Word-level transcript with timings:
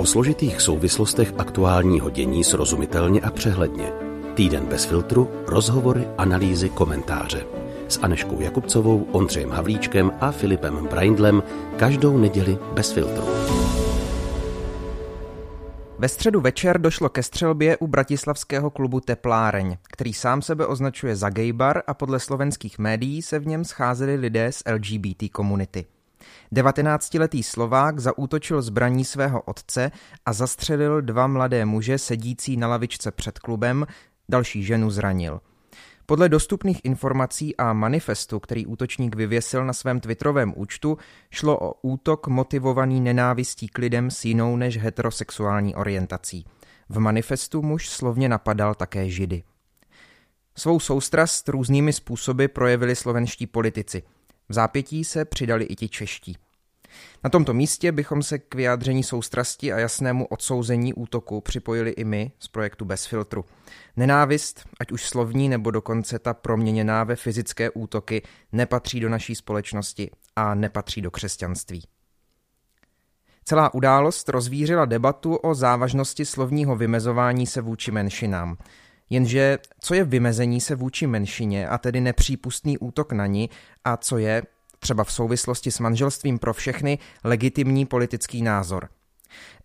O 0.00 0.06
složitých 0.06 0.60
souvislostech 0.60 1.34
aktuálního 1.38 2.10
dění 2.10 2.44
srozumitelně 2.44 3.20
a 3.20 3.30
přehledně. 3.30 3.92
Týden 4.34 4.66
bez 4.66 4.84
filtru, 4.84 5.30
rozhovory, 5.46 6.08
analýzy, 6.18 6.68
komentáře. 6.68 7.46
S 7.88 7.98
Aneškou 7.98 8.40
Jakubcovou, 8.40 9.08
Ondřejem 9.12 9.50
Havlíčkem 9.50 10.12
a 10.20 10.30
Filipem 10.32 10.86
Braindlem 10.86 11.42
každou 11.76 12.18
neděli 12.18 12.58
bez 12.72 12.92
filtru. 12.92 13.24
Ve 15.98 16.08
středu 16.08 16.40
večer 16.40 16.80
došlo 16.80 17.08
ke 17.08 17.22
střelbě 17.22 17.76
u 17.76 17.86
bratislavského 17.86 18.70
klubu 18.70 19.00
Tepláreň, 19.00 19.76
který 19.92 20.14
sám 20.14 20.42
sebe 20.42 20.66
označuje 20.66 21.16
za 21.16 21.30
gaybar 21.30 21.82
a 21.86 21.94
podle 21.94 22.20
slovenských 22.20 22.78
médií 22.78 23.22
se 23.22 23.38
v 23.38 23.46
něm 23.46 23.64
scházeli 23.64 24.16
lidé 24.16 24.52
z 24.52 24.62
LGBT 24.72 25.32
komunity. 25.32 25.86
19-letý 26.52 27.42
Slovák 27.42 27.98
zaútočil 27.98 28.62
zbraní 28.62 29.04
svého 29.04 29.42
otce 29.42 29.90
a 30.26 30.32
zastřelil 30.32 31.02
dva 31.02 31.26
mladé 31.26 31.64
muže 31.64 31.98
sedící 31.98 32.56
na 32.56 32.68
lavičce 32.68 33.10
před 33.10 33.38
klubem, 33.38 33.86
další 34.28 34.62
ženu 34.62 34.90
zranil. 34.90 35.40
Podle 36.06 36.28
dostupných 36.28 36.84
informací 36.84 37.56
a 37.56 37.72
manifestu, 37.72 38.40
který 38.40 38.66
útočník 38.66 39.16
vyvěsil 39.16 39.64
na 39.64 39.72
svém 39.72 40.00
twitterovém 40.00 40.52
účtu, 40.56 40.98
šlo 41.30 41.58
o 41.60 41.74
útok 41.82 42.26
motivovaný 42.26 43.00
nenávistí 43.00 43.68
k 43.68 43.78
lidem 43.78 44.10
s 44.10 44.24
jinou 44.24 44.56
než 44.56 44.78
heterosexuální 44.78 45.74
orientací. 45.74 46.46
V 46.88 46.98
manifestu 46.98 47.62
muž 47.62 47.88
slovně 47.88 48.28
napadal 48.28 48.74
také 48.74 49.10
židy. 49.10 49.42
Svou 50.56 50.80
soustrast 50.80 51.48
různými 51.48 51.92
způsoby 51.92 52.46
projevili 52.46 52.96
slovenští 52.96 53.46
politici. 53.46 54.02
V 54.50 54.52
zápětí 54.52 55.04
se 55.04 55.24
přidali 55.24 55.64
i 55.64 55.76
ti 55.76 55.88
čeští. 55.88 56.36
Na 57.24 57.30
tomto 57.30 57.54
místě 57.54 57.92
bychom 57.92 58.22
se 58.22 58.38
k 58.38 58.54
vyjádření 58.54 59.02
soustrasti 59.02 59.72
a 59.72 59.78
jasnému 59.78 60.26
odsouzení 60.26 60.94
útoku 60.94 61.40
připojili 61.40 61.90
i 61.90 62.04
my 62.04 62.32
z 62.38 62.48
projektu 62.48 62.84
Bez 62.84 63.06
filtru. 63.06 63.44
Nenávist, 63.96 64.64
ať 64.80 64.92
už 64.92 65.08
slovní 65.08 65.48
nebo 65.48 65.70
dokonce 65.70 66.18
ta 66.18 66.34
proměněná 66.34 67.04
ve 67.04 67.16
fyzické 67.16 67.70
útoky, 67.70 68.22
nepatří 68.52 69.00
do 69.00 69.08
naší 69.08 69.34
společnosti 69.34 70.10
a 70.36 70.54
nepatří 70.54 71.02
do 71.02 71.10
křesťanství. 71.10 71.82
Celá 73.44 73.74
událost 73.74 74.28
rozvířila 74.28 74.84
debatu 74.84 75.36
o 75.36 75.54
závažnosti 75.54 76.24
slovního 76.24 76.76
vymezování 76.76 77.46
se 77.46 77.60
vůči 77.60 77.90
menšinám. 77.90 78.56
Jenže 79.10 79.58
co 79.80 79.94
je 79.94 80.04
vymezení 80.04 80.60
se 80.60 80.74
vůči 80.74 81.06
menšině 81.06 81.68
a 81.68 81.78
tedy 81.78 82.00
nepřípustný 82.00 82.78
útok 82.78 83.12
na 83.12 83.26
ní 83.26 83.50
a 83.84 83.96
co 83.96 84.18
je, 84.18 84.42
třeba 84.78 85.04
v 85.04 85.12
souvislosti 85.12 85.70
s 85.70 85.78
manželstvím 85.78 86.38
pro 86.38 86.54
všechny, 86.54 86.98
legitimní 87.24 87.86
politický 87.86 88.42
názor. 88.42 88.88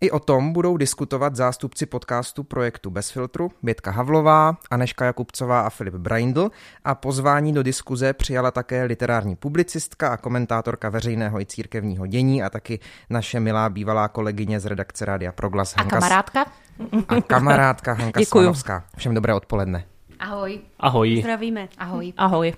I 0.00 0.10
o 0.10 0.18
tom 0.18 0.52
budou 0.52 0.76
diskutovat 0.76 1.36
zástupci 1.36 1.86
podcastu 1.86 2.44
projektu 2.44 2.90
Bez 2.90 3.10
filtru 3.10 3.50
Bětka 3.62 3.90
Havlová, 3.90 4.56
Aneška 4.70 5.04
Jakubcová 5.04 5.60
a 5.60 5.70
Filip 5.70 5.94
Braindl 5.94 6.50
a 6.84 6.94
pozvání 6.94 7.52
do 7.52 7.62
diskuze 7.62 8.12
přijala 8.12 8.50
také 8.50 8.84
literární 8.84 9.36
publicistka 9.36 10.08
a 10.08 10.16
komentátorka 10.16 10.88
veřejného 10.88 11.40
i 11.40 11.46
církevního 11.46 12.06
dění 12.06 12.42
a 12.42 12.50
taky 12.50 12.80
naše 13.10 13.40
milá 13.40 13.68
bývalá 13.68 14.08
kolegyně 14.08 14.60
z 14.60 14.66
redakce 14.66 15.04
Rádia 15.04 15.32
Proglas. 15.32 15.74
A 15.76 15.84
kamarádka? 15.84 16.46
A 17.08 17.20
kamarádka 17.20 17.92
Hanka 17.92 18.20
Děkuju. 18.20 18.42
Slanovská. 18.42 18.84
Všem 18.96 19.14
dobré 19.14 19.34
odpoledne. 19.34 19.84
Ahoj. 20.18 20.60
Ahoj. 20.80 21.20
Zdravíme. 21.20 21.68
Ahoj. 21.78 22.12
Ahoj. 22.16 22.52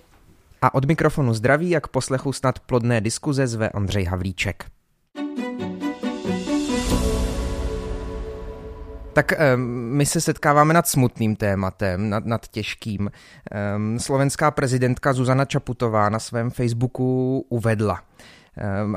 A 0.63 0.75
od 0.75 0.85
mikrofonu 0.85 1.35
zdraví, 1.35 1.71
jak 1.71 1.89
poslechu 1.89 2.33
snad 2.33 2.61
plodné 2.61 3.01
diskuze 3.01 3.47
zve 3.47 3.71
Ondřej 3.71 4.05
Havlíček. 4.05 4.65
Tak 9.13 9.33
my 9.57 10.07
se 10.07 10.21
setkáváme 10.21 10.75
nad 10.75 10.89
smutným 10.89 11.37
tématem, 11.37 12.11
nad, 12.11 12.27
nad 12.27 12.49
těžkým. 12.49 13.11
Slovenská 13.99 14.51
prezidentka 14.51 15.13
Zuzana 15.13 15.45
Čaputová 15.45 16.09
na 16.09 16.19
svém 16.19 16.51
Facebooku 16.51 17.47
uvedla, 17.49 18.01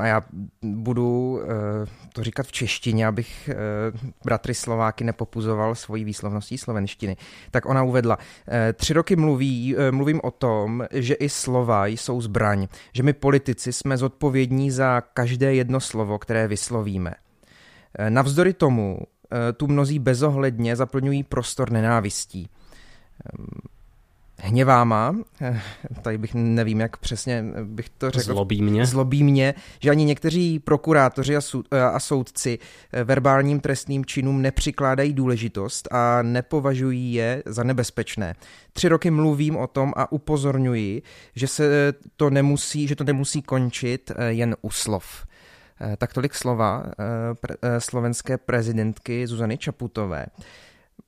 a 0.00 0.06
já 0.06 0.22
budu 0.62 1.40
eh, 1.42 1.86
to 2.12 2.24
říkat 2.24 2.46
v 2.46 2.52
češtině, 2.52 3.06
abych 3.06 3.48
eh, 3.48 3.54
bratry 4.24 4.54
Slováky 4.54 5.04
nepopuzoval 5.04 5.74
svojí 5.74 6.04
výslovností 6.04 6.58
slovenštiny. 6.58 7.16
Tak 7.50 7.66
ona 7.66 7.82
uvedla, 7.82 8.18
eh, 8.48 8.72
tři 8.72 8.92
roky 8.92 9.16
mluví, 9.16 9.76
mluvím 9.90 10.20
o 10.24 10.30
tom, 10.30 10.84
že 10.90 11.14
i 11.14 11.28
slova 11.28 11.86
jsou 11.86 12.20
zbraň, 12.20 12.68
že 12.92 13.02
my 13.02 13.12
politici 13.12 13.72
jsme 13.72 13.96
zodpovědní 13.96 14.70
za 14.70 15.00
každé 15.00 15.54
jedno 15.54 15.80
slovo, 15.80 16.18
které 16.18 16.48
vyslovíme. 16.48 17.14
Navzdory 18.08 18.52
tomu 18.52 18.98
tu 19.56 19.66
mnozí 19.66 19.98
bezohledně 19.98 20.76
zaplňují 20.76 21.22
prostor 21.22 21.70
nenávistí. 21.70 22.48
Hněvá 24.44 24.84
má, 24.84 25.16
eh, 25.40 25.60
tady 26.02 26.18
bych 26.18 26.34
nevím, 26.34 26.80
jak 26.80 26.96
přesně 26.96 27.44
bych 27.64 27.88
to 27.88 28.10
řekl. 28.10 28.32
Zlobí 28.32 28.62
mě. 28.62 28.86
Zlobí 28.86 29.24
mě, 29.24 29.54
že 29.80 29.90
ani 29.90 30.04
někteří 30.04 30.58
prokurátoři 30.58 31.36
a, 31.36 31.40
sou, 31.40 31.62
a 31.92 32.00
soudci 32.00 32.58
eh, 32.92 33.04
verbálním 33.04 33.60
trestným 33.60 34.04
činům 34.04 34.42
nepřikládají 34.42 35.12
důležitost 35.12 35.88
a 35.90 36.22
nepovažují 36.22 37.14
je 37.14 37.42
za 37.46 37.62
nebezpečné. 37.62 38.34
Tři 38.72 38.88
roky 38.88 39.10
mluvím 39.10 39.56
o 39.56 39.66
tom 39.66 39.92
a 39.96 40.12
upozorňuji, 40.12 41.02
že 41.36 41.48
se 41.48 41.92
to 42.16 42.30
nemusí, 42.30 42.88
že 42.88 42.96
to 42.96 43.04
nemusí 43.04 43.42
končit 43.42 44.10
eh, 44.16 44.32
jen 44.32 44.56
u 44.62 44.70
slov. 44.70 45.26
Eh, 45.80 45.96
Tak 45.96 46.12
tolik 46.12 46.34
slova 46.34 46.82
eh, 46.86 47.34
pre, 47.34 47.54
eh, 47.62 47.80
slovenské 47.80 48.38
prezidentky 48.38 49.26
Zuzany 49.26 49.58
Čaputové. 49.58 50.26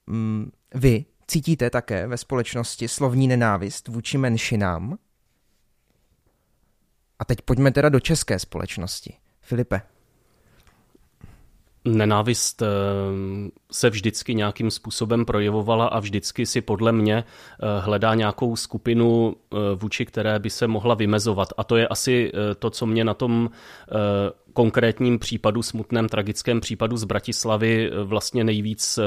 Mm, 0.07 0.51
Vy 0.75 1.05
cítíte 1.27 1.71
také 1.71 2.07
ve 2.07 2.17
společnosti 2.17 2.89
slovní 2.89 3.29
nenávist 3.29 3.89
vůči 3.89 4.19
menšinám? 4.19 4.99
A 7.19 7.25
teď 7.25 7.43
pojďme 7.43 7.71
teda 7.71 7.89
do 7.89 8.01
české 8.01 8.39
společnosti. 8.39 9.15
Filipe. 9.41 9.83
Nenávist 11.85 12.63
eh, 12.63 12.67
se 13.73 13.91
vždycky 13.91 14.35
nějakým 14.35 14.71
způsobem 14.71 15.25
projevovala 15.25 15.87
a 15.87 16.01
vždycky 16.01 16.47
si 16.47 16.61
podle 16.61 16.93
mě 16.93 17.17
eh, 17.17 17.25
hledá 17.81 18.15
nějakou 18.15 18.57
skupinu, 18.57 19.37
eh, 19.37 19.57
vůči 19.75 20.07
které 20.07 20.39
by 20.39 20.51
se 20.51 20.67
mohla 20.67 20.95
vymezovat. 20.95 21.49
A 21.57 21.65
to 21.65 21.77
je 21.77 21.89
asi 21.89 22.33
to, 22.59 22.71
co 22.71 22.87
mě 22.87 23.05
na 23.05 23.15
tom 23.15 23.51
konkrétním 24.53 25.19
případu, 25.19 25.63
smutném 25.63 26.09
tragickém 26.09 26.61
případu 26.61 26.97
z 26.97 27.05
Bratislavy 27.05 27.91
vlastně 28.05 28.45
nejvíc 28.45 28.99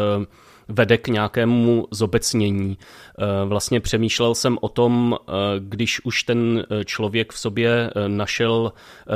vede 0.70 0.98
k 0.98 1.08
nějakému 1.08 1.88
zobecnění. 1.92 2.78
Eh, 3.20 3.46
Vlastně 3.46 3.80
přemýšlel 3.80 4.36
jsem 4.36 4.58
o 4.62 4.70
tom, 4.70 5.18
eh, 5.20 5.32
když 5.60 6.06
už 6.06 6.24
ten 6.24 6.66
eh, 6.72 6.86
člověk 6.86 7.34
v 7.34 7.40
sobě 7.40 7.92
našel 8.08 8.74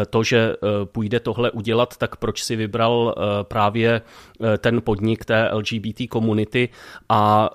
to, 0.09 0.23
že 0.23 0.55
půjde 0.83 1.19
tohle 1.19 1.51
udělat, 1.51 1.97
tak 1.97 2.15
proč 2.15 2.43
si 2.43 2.55
vybral 2.55 3.15
právě 3.43 4.01
ten 4.57 4.81
podnik 4.81 5.25
té 5.25 5.49
LGBT 5.53 6.07
komunity 6.09 6.69
a 7.09 7.49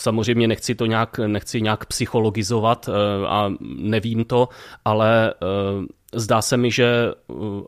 samozřejmě 0.00 0.48
nechci 0.48 0.74
to 0.74 0.86
nějak, 0.86 1.18
nechci 1.18 1.62
nějak 1.62 1.86
psychologizovat 1.86 2.88
a 3.26 3.52
nevím 3.60 4.24
to, 4.24 4.48
ale 4.84 5.34
Zdá 6.12 6.42
se 6.42 6.56
mi, 6.56 6.70
že 6.70 7.12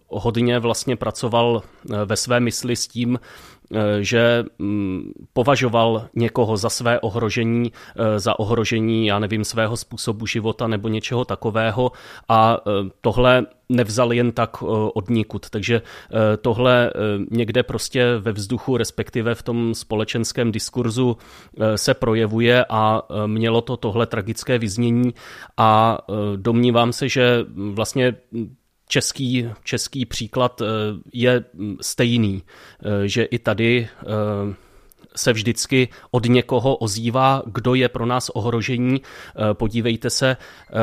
hodně 0.09 0.59
vlastně 0.59 0.97
pracoval 0.97 1.63
ve 2.05 2.17
své 2.17 2.41
mysli 2.41 2.77
s 2.77 2.89
tím, 2.89 3.19
že 4.01 4.45
mm, 4.59 5.13
považoval 5.33 6.09
někoho 6.15 6.57
za 6.57 6.71
své 6.71 7.01
ohrožení, 7.01 7.73
eh, 7.97 8.19
za 8.21 8.39
ohrožení, 8.39 9.07
já 9.07 9.19
nevím, 9.19 9.45
svého 9.45 9.77
způsobu 9.77 10.27
života 10.27 10.67
nebo 10.67 10.89
něčeho 10.89 11.25
takového 11.25 11.93
a 12.29 12.59
eh, 12.59 12.91
tohle 13.01 13.47
nevzal 13.69 14.13
jen 14.13 14.33
tak 14.33 14.57
eh, 14.63 14.67
od 14.95 15.11
nikud. 15.11 15.51
Takže 15.51 15.83
eh, 15.83 16.37
tohle 16.37 16.91
eh, 16.91 16.93
někde 17.31 17.63
prostě 17.63 18.19
ve 18.19 18.33
vzduchu, 18.33 18.77
respektive 18.77 19.35
v 19.35 19.43
tom 19.43 19.75
společenském 19.75 20.53
diskurzu 20.53 21.17
eh, 21.61 21.79
se 21.79 21.95
projevuje 21.95 22.65
a 22.69 23.03
eh, 23.03 23.27
mělo 23.27 23.61
to 23.61 23.77
tohle 23.77 24.07
tragické 24.07 24.59
vyznění 24.59 25.15
a 25.57 25.99
eh, 26.01 26.13
domnívám 26.37 26.93
se, 26.93 27.09
že 27.09 27.45
vlastně 27.73 28.15
český, 28.91 29.49
český 29.65 30.07
příklad 30.07 30.61
eh, 30.61 30.67
je 31.13 31.45
mm, 31.55 31.77
stejný, 31.81 32.43
eh, 32.43 33.09
že 33.09 33.23
i 33.25 33.39
tady 33.39 33.89
eh, 33.89 34.07
se 35.17 35.33
vždycky 35.33 35.89
od 36.11 36.27
někoho 36.27 36.77
ozývá, 36.77 37.43
kdo 37.47 37.75
je 37.75 37.89
pro 37.89 38.07
nás 38.07 38.29
ohrožení. 38.29 39.03
Podívejte 39.53 40.11
se 40.11 40.37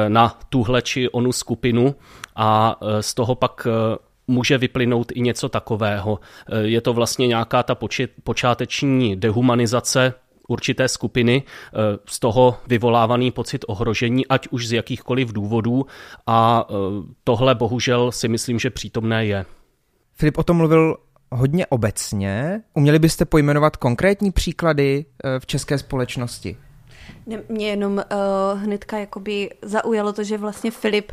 na 0.08 0.40
tuhle 0.50 0.82
či 0.82 1.10
onu 1.10 1.32
skupinu 1.32 1.96
a 2.36 2.80
z 3.02 3.14
toho 3.14 3.36
pak 3.36 3.68
může 4.28 4.58
vyplynout 4.58 5.12
i 5.16 5.22
něco 5.22 5.50
takového. 5.50 6.20
Je 6.62 6.82
to 6.82 6.94
vlastně 6.94 7.28
nějaká 7.28 7.64
ta 7.64 7.78
počáteční 8.24 9.16
dehumanizace 9.16 10.14
určité 10.48 10.88
skupiny, 10.88 11.44
eh, 11.44 11.78
z 12.06 12.20
toho 12.20 12.58
vyvolávaný 12.68 13.32
pocit 13.32 13.66
ohrožení, 13.68 14.28
ať 14.28 14.48
už 14.48 14.68
z 14.68 14.72
jakýchkoliv 14.72 15.34
důvodů 15.34 15.86
a 16.28 16.66
eh, 16.70 16.74
tohle 17.24 17.56
bohužel 17.56 18.12
si 18.12 18.28
myslím, 18.28 18.60
že 18.60 18.70
přítomné 18.70 19.26
je. 19.26 19.46
Filip 20.14 20.38
o 20.38 20.44
tom 20.44 20.58
mluvil 20.58 20.98
hodně 21.32 21.66
obecně. 21.66 22.62
Uměli 22.74 23.00
byste 23.00 23.26
pojmenovat 23.26 23.78
konkrétní 23.78 24.32
příklady 24.32 25.06
v 25.40 25.46
české 25.46 25.78
společnosti? 25.78 26.58
Mě 27.50 27.70
jenom 27.70 27.94
uh, 27.94 28.62
hnedka 28.62 28.98
jakoby 28.98 29.50
zaujalo 29.62 30.14
to, 30.14 30.24
že 30.24 30.38
vlastně 30.38 30.72
Filip 30.72 31.12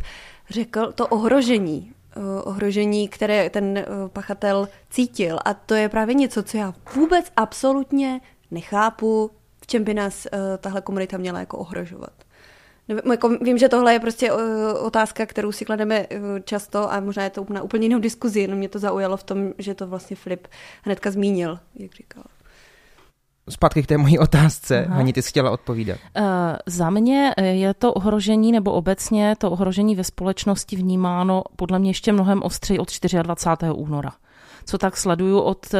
řekl 0.50 0.92
to 0.92 1.06
ohrožení, 1.06 1.92
uh, 2.16 2.24
ohrožení, 2.44 3.08
které 3.08 3.50
ten 3.50 3.78
uh, 3.78 4.08
pachatel 4.08 4.68
cítil. 4.90 5.38
A 5.44 5.54
to 5.54 5.74
je 5.74 5.88
právě 5.88 6.14
něco, 6.14 6.42
co 6.42 6.56
já 6.56 6.74
vůbec 6.94 7.32
absolutně 7.36 8.20
nechápu, 8.54 9.30
v 9.62 9.66
čem 9.66 9.84
by 9.84 9.94
nás 9.94 10.26
uh, 10.26 10.38
tahle 10.58 10.80
komunita 10.80 11.16
měla 11.16 11.40
jako 11.40 11.58
ohrožovat. 11.58 12.12
Jako 13.10 13.28
vím, 13.28 13.58
že 13.58 13.68
tohle 13.68 13.92
je 13.92 14.00
prostě 14.00 14.32
otázka, 14.80 15.26
kterou 15.26 15.52
si 15.52 15.64
klademe 15.64 16.06
často 16.44 16.92
a 16.92 17.00
možná 17.00 17.24
je 17.24 17.30
to 17.30 17.46
na 17.48 17.62
úplně 17.62 17.86
jinou 17.86 17.98
diskuzi, 17.98 18.40
jenom 18.40 18.58
mě 18.58 18.68
to 18.68 18.78
zaujalo 18.78 19.16
v 19.16 19.22
tom, 19.22 19.52
že 19.58 19.74
to 19.74 19.86
vlastně 19.86 20.16
Filip 20.16 20.48
hnedka 20.82 21.10
zmínil, 21.10 21.58
jak 21.74 21.92
říkal 21.92 22.24
zpátky 23.50 23.82
k 23.82 23.86
té 23.86 23.98
mojí 23.98 24.18
otázce. 24.18 24.86
Aha. 24.86 24.98
Ani 24.98 25.12
ty 25.12 25.22
jsi 25.22 25.28
chtěla 25.28 25.50
odpovídat. 25.50 25.98
Uh, 26.16 26.24
za 26.66 26.90
mě 26.90 27.34
je 27.40 27.74
to 27.74 27.94
ohrožení, 27.94 28.52
nebo 28.52 28.72
obecně 28.72 29.36
to 29.38 29.50
ohrožení 29.50 29.96
ve 29.96 30.04
společnosti 30.04 30.76
vnímáno 30.76 31.42
podle 31.56 31.78
mě 31.78 31.90
ještě 31.90 32.12
mnohem 32.12 32.42
ostřeji 32.42 32.78
od 32.78 32.88
24. 33.22 33.72
února 33.72 34.12
co 34.64 34.78
tak 34.78 34.96
sleduju 34.96 35.40
od 35.40 35.74
eh, 35.74 35.78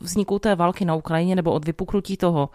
vzniku 0.00 0.38
té 0.38 0.54
války 0.54 0.84
na 0.84 0.94
Ukrajině 0.94 1.36
nebo 1.36 1.52
od 1.52 1.64
vypuknutí 1.64 2.16
toho, 2.16 2.48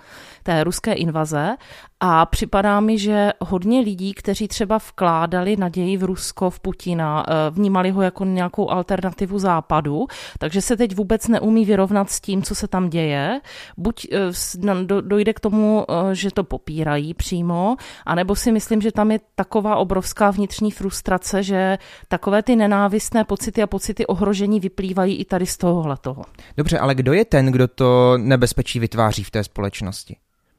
té 0.43 0.63
ruské 0.63 0.93
invaze 0.93 1.55
a 1.99 2.25
připadá 2.25 2.79
mi, 2.79 2.97
že 2.97 3.31
hodně 3.41 3.79
lidí, 3.79 4.13
kteří 4.13 4.47
třeba 4.47 4.77
vkládali 4.77 5.57
naději 5.57 5.97
v 5.97 6.03
Rusko, 6.03 6.49
v 6.49 6.59
Putina, 6.59 7.25
eh, 7.27 7.33
vnímali 7.49 7.89
ho 7.91 8.01
jako 8.01 8.25
nějakou 8.25 8.69
alternativu 8.69 9.39
západu, 9.39 10.07
takže 10.39 10.61
se 10.61 10.77
teď 10.77 10.95
vůbec 10.95 11.27
neumí 11.27 11.65
vyrovnat 11.65 12.09
s 12.09 12.21
tím, 12.21 12.43
co 12.43 12.55
se 12.55 12.67
tam 12.67 12.89
děje. 12.89 13.41
Buď 13.77 14.07
eh, 14.11 15.01
dojde 15.01 15.33
k 15.33 15.39
tomu, 15.39 15.85
že 16.13 16.31
to 16.31 16.43
popírají 16.43 17.13
přímo, 17.13 17.75
anebo 18.05 18.35
si 18.35 18.51
myslím, 18.51 18.81
že 18.81 18.91
tam 18.91 19.11
je 19.11 19.19
taková 19.35 19.75
obrovská 19.75 20.31
vnitřní 20.31 20.71
frustrace, 20.71 21.43
že 21.43 21.77
takové 22.07 22.43
ty 22.43 22.55
nenávistné 22.55 23.23
pocity 23.23 23.63
a 23.63 23.67
pocity 23.67 24.07
ohrožení 24.07 24.59
vyplývají 24.59 25.15
i 25.15 25.25
tady 25.25 25.45
z 25.45 25.57
tohohle 25.63 25.97
toho. 25.97 26.23
Dobře, 26.57 26.79
ale 26.79 26.95
kdo 26.95 27.13
je 27.13 27.25
ten, 27.25 27.45
kdo 27.45 27.67
to 27.67 28.17
nebezpečí 28.17 28.79
vytváří 28.79 29.23
v 29.23 29.31
té 29.31 29.43
společnosti? 29.43 30.15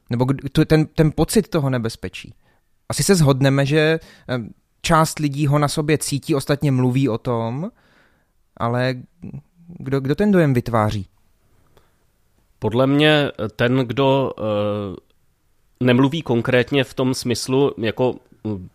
Nebo 0.09 0.25
kdo, 0.25 0.65
ten, 0.65 0.85
ten 0.85 1.11
pocit 1.15 1.47
toho 1.47 1.69
nebezpečí? 1.69 2.33
Asi 2.89 3.03
se 3.03 3.15
shodneme, 3.15 3.65
že 3.65 3.99
část 4.81 5.19
lidí 5.19 5.47
ho 5.47 5.59
na 5.59 5.67
sobě 5.67 5.97
cítí, 5.97 6.35
ostatně 6.35 6.71
mluví 6.71 7.09
o 7.09 7.17
tom, 7.17 7.71
ale 8.57 8.95
kdo, 9.67 9.99
kdo 9.99 10.15
ten 10.15 10.31
dojem 10.31 10.53
vytváří? 10.53 11.07
Podle 12.59 12.87
mě 12.87 13.31
ten, 13.55 13.77
kdo 13.77 14.33
uh, 14.37 14.45
nemluví 15.79 16.21
konkrétně 16.21 16.83
v 16.83 16.93
tom 16.93 17.13
smyslu, 17.13 17.71
jako 17.77 18.15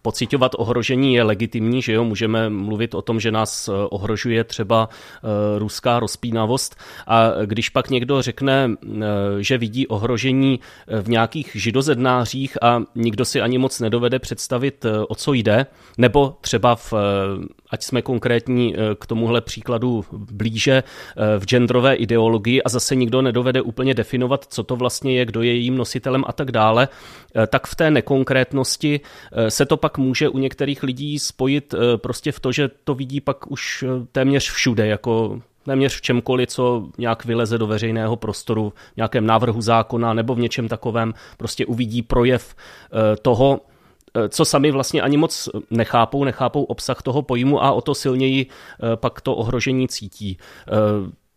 pocitovat 0.02 0.52
ohrožení 0.58 1.14
je 1.14 1.22
legitimní, 1.22 1.82
že 1.82 1.92
jo, 1.92 2.04
můžeme 2.04 2.50
mluvit 2.50 2.94
o 2.94 3.02
tom, 3.02 3.20
že 3.20 3.32
nás 3.32 3.68
eh, 3.68 3.72
ohrožuje 3.90 4.44
třeba 4.44 4.88
eh, 4.88 5.58
ruská 5.58 6.00
rozpínavost. 6.00 6.76
A 7.06 7.30
když 7.44 7.68
pak 7.68 7.90
někdo 7.90 8.22
řekne, 8.22 8.70
eh, 8.70 8.98
že 9.38 9.58
vidí 9.58 9.86
ohrožení 9.86 10.60
v 11.02 11.08
nějakých 11.08 11.50
židozednářích 11.54 12.62
a 12.62 12.82
nikdo 12.94 13.24
si 13.24 13.40
ani 13.40 13.58
moc 13.58 13.80
nedovede 13.80 14.18
představit, 14.18 14.86
o 15.08 15.14
co 15.14 15.32
jde, 15.32 15.66
nebo 15.98 16.36
třeba 16.40 16.76
v 16.76 16.94
ať 17.70 17.82
jsme 17.82 18.02
konkrétní 18.02 18.74
k 18.98 19.06
tomuhle 19.06 19.40
příkladu 19.40 20.04
blíže, 20.12 20.82
v 21.38 21.44
genderové 21.44 21.94
ideologii 21.94 22.62
a 22.62 22.68
zase 22.68 22.94
nikdo 22.94 23.22
nedovede 23.22 23.62
úplně 23.62 23.94
definovat, 23.94 24.46
co 24.48 24.62
to 24.62 24.76
vlastně 24.76 25.14
je, 25.18 25.24
kdo 25.24 25.42
je 25.42 25.52
jejím 25.54 25.76
nositelem 25.76 26.24
a 26.26 26.32
tak 26.32 26.52
dále, 26.52 26.88
tak 27.48 27.66
v 27.66 27.74
té 27.74 27.90
nekonkrétnosti 27.90 29.00
se 29.48 29.66
to 29.66 29.76
pak 29.76 29.98
může 29.98 30.28
u 30.28 30.38
některých 30.38 30.82
lidí 30.82 31.18
spojit 31.18 31.74
eh, 31.74 31.98
prostě 31.98 32.32
v 32.32 32.40
to, 32.40 32.52
že 32.52 32.70
to 32.84 32.94
vidí 32.94 33.20
pak 33.20 33.50
už 33.50 33.82
eh, 33.82 34.06
téměř 34.12 34.50
všude, 34.50 34.86
jako 34.86 35.40
téměř 35.64 35.96
v 35.96 36.00
čemkoliv, 36.00 36.48
co 36.48 36.88
nějak 36.98 37.24
vyleze 37.24 37.58
do 37.58 37.66
veřejného 37.66 38.16
prostoru, 38.16 38.72
v 38.92 38.96
nějakém 38.96 39.26
návrhu 39.26 39.60
zákona 39.60 40.14
nebo 40.14 40.34
v 40.34 40.38
něčem 40.38 40.68
takovém, 40.68 41.14
prostě 41.36 41.66
uvidí 41.66 42.02
projev 42.02 42.54
eh, 42.54 43.16
toho, 43.16 43.60
co 44.28 44.44
sami 44.44 44.70
vlastně 44.70 45.02
ani 45.02 45.16
moc 45.16 45.48
nechápou, 45.70 46.24
nechápou 46.24 46.64
obsah 46.64 47.02
toho 47.02 47.22
pojmu 47.22 47.64
a 47.64 47.72
o 47.72 47.80
to 47.80 47.94
silněji 47.94 48.46
pak 48.96 49.20
to 49.20 49.36
ohrožení 49.36 49.88
cítí. 49.88 50.38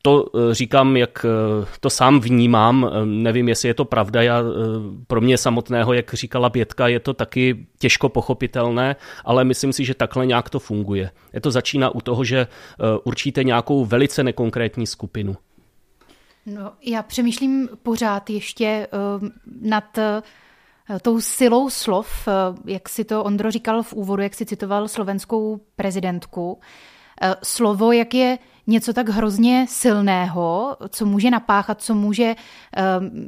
To 0.05 0.25
eh, 0.25 0.53
říkám, 0.53 0.97
jak 0.97 1.25
eh, 1.25 1.65
to 1.79 1.89
sám 1.89 2.19
vnímám, 2.19 2.89
eh, 2.91 3.05
nevím, 3.05 3.49
jestli 3.49 3.67
je 3.67 3.73
to 3.73 3.85
pravda, 3.85 4.21
já, 4.21 4.43
pro 5.07 5.21
mě 5.21 5.37
samotného, 5.37 5.93
jak 5.93 6.13
říkala 6.13 6.49
Bětka, 6.49 6.87
je 6.87 6.99
to 6.99 7.13
taky 7.13 7.65
těžko 7.79 8.09
pochopitelné, 8.09 8.95
ale 9.25 9.43
myslím 9.43 9.73
si, 9.73 9.85
že 9.85 9.93
takhle 9.93 10.25
nějak 10.25 10.49
to 10.49 10.59
funguje. 10.59 11.11
Je 11.33 11.41
to 11.41 11.51
začíná 11.51 11.89
u 11.89 12.01
toho, 12.01 12.23
že 12.23 12.47
určíte 13.03 13.43
nějakou 13.43 13.85
velice 13.85 14.23
nekonkrétní 14.23 14.87
skupinu. 14.87 15.35
No, 16.45 16.71
já 16.81 17.03
přemýšlím 17.03 17.69
pořád 17.83 18.29
ještě 18.29 18.87
uh, 19.21 19.29
nad 19.61 19.97
uh, 19.97 20.03
tou 21.01 21.21
silou 21.21 21.69
slov, 21.69 22.27
uh, 22.27 22.57
jak 22.65 22.89
si 22.89 23.03
to 23.03 23.23
Ondro 23.23 23.51
říkal 23.51 23.83
v 23.83 23.93
úvodu, 23.93 24.21
jak 24.21 24.33
si 24.33 24.45
citoval 24.45 24.87
slovenskou 24.87 25.59
prezidentku. 25.75 26.53
Uh, 26.53 27.33
slovo, 27.43 27.91
jak 27.91 28.13
je 28.13 28.37
něco 28.67 28.93
tak 28.93 29.09
hrozně 29.09 29.65
silného, 29.69 30.77
co 30.89 31.05
může 31.05 31.31
napáchat, 31.31 31.81
co 31.81 31.95
může 31.95 32.35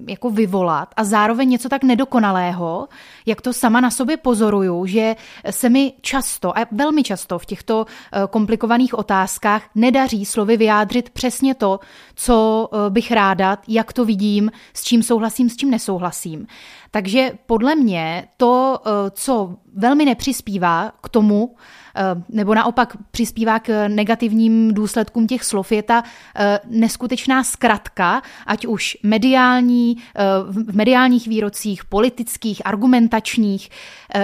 jako 0.08 0.30
vyvolat 0.30 0.94
a 0.98 1.04
zároveň 1.04 1.50
něco 1.50 1.70
tak 1.70 1.84
nedokonalého, 1.84 2.88
jak 3.26 3.42
to 3.42 3.54
sama 3.54 3.82
na 3.82 3.92
sobě 3.92 4.18
pozoruju, 4.18 4.86
že 4.86 5.16
se 5.50 5.70
mi 5.70 5.94
často 6.02 6.58
a 6.58 6.66
velmi 6.72 7.04
často 7.04 7.40
v 7.40 7.46
těchto 7.46 7.86
uh, 7.86 8.24
komplikovaných 8.28 8.94
otázkách 8.94 9.70
nedaří 9.76 10.26
slovy 10.26 10.58
vyjádřit 10.58 11.10
přesně 11.10 11.56
to, 11.56 11.80
co 12.16 12.70
uh, 12.72 12.80
bych 12.90 13.12
ráda, 13.12 13.58
jak 13.68 13.94
to 13.94 14.06
vidím, 14.06 14.52
s 14.74 14.84
čím 14.84 15.04
souhlasím, 15.04 15.50
s 15.50 15.56
čím 15.56 15.72
nesouhlasím. 15.72 16.48
Takže 16.92 17.32
podle 17.46 17.76
mě 17.76 18.28
to, 18.38 18.80
uh, 18.86 18.92
co 19.12 19.56
velmi 19.74 20.06
nepřispívá 20.06 20.92
k 21.02 21.10
tomu, 21.10 21.56
Eh, 21.96 22.24
nebo 22.30 22.56
naopak 22.56 22.98
přispívá 23.12 23.60
k 23.60 23.88
negativním 23.88 24.74
důsledkům 24.74 25.28
těch 25.28 25.44
slov, 25.44 25.72
je 25.72 25.84
ta 25.84 26.04
eh, 26.36 26.60
neskutečná 26.68 27.44
zkratka, 27.44 28.22
ať 28.46 28.66
už 28.66 28.98
mediální, 29.04 29.98
eh, 29.98 30.24
v 30.48 30.76
mediálních 30.76 31.28
výrocích, 31.28 31.86
politických, 31.86 32.62
argumentačních, 33.16 33.70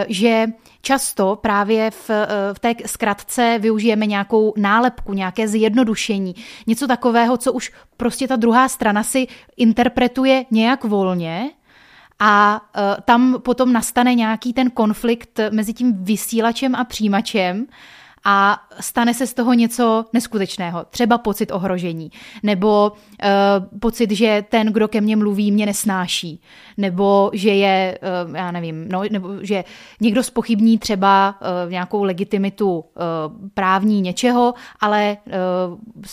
že 0.07 0.47
často 0.81 1.35
právě 1.35 1.91
v, 1.91 2.09
v 2.53 2.59
té 2.59 2.73
zkratce 2.85 3.57
využijeme 3.59 4.05
nějakou 4.05 4.53
nálepku, 4.57 5.13
nějaké 5.13 5.47
zjednodušení, 5.47 6.35
něco 6.67 6.87
takového, 6.87 7.37
co 7.37 7.53
už 7.53 7.71
prostě 7.97 8.27
ta 8.27 8.35
druhá 8.35 8.69
strana 8.69 9.03
si 9.03 9.27
interpretuje 9.57 10.45
nějak 10.51 10.83
volně 10.83 11.51
a 12.19 12.61
uh, 12.61 12.81
tam 13.05 13.41
potom 13.41 13.73
nastane 13.73 14.15
nějaký 14.15 14.53
ten 14.53 14.69
konflikt 14.69 15.39
mezi 15.51 15.73
tím 15.73 16.03
vysílačem 16.03 16.75
a 16.75 16.83
přijímačem 16.83 17.67
a 18.23 18.61
stane 18.79 19.13
se 19.13 19.27
z 19.27 19.33
toho 19.33 19.53
něco 19.53 20.05
neskutečného. 20.13 20.85
Třeba 20.89 21.17
pocit 21.17 21.51
ohrožení, 21.51 22.11
nebo 22.43 22.91
uh, 22.91 23.79
pocit, 23.79 24.11
že 24.11 24.45
ten, 24.49 24.67
kdo 24.67 24.87
ke 24.87 25.01
mně 25.01 25.15
mluví, 25.15 25.51
mě 25.51 25.65
nesnáší, 25.65 26.41
nebo 26.77 27.31
že 27.33 27.49
je, 27.49 27.99
uh, 28.27 28.35
já 28.35 28.51
nevím, 28.51 28.87
no, 28.89 29.01
nebo 29.11 29.29
že 29.41 29.63
někdo 30.01 30.23
spochybní 30.23 30.77
třeba 30.77 31.35
uh, 31.41 31.71
nějakou 31.71 32.03
legitimitu 32.03 32.79
uh, 32.79 32.83
právní 33.53 34.01
něčeho, 34.01 34.53
ale 34.79 35.17
uh, 35.25 35.33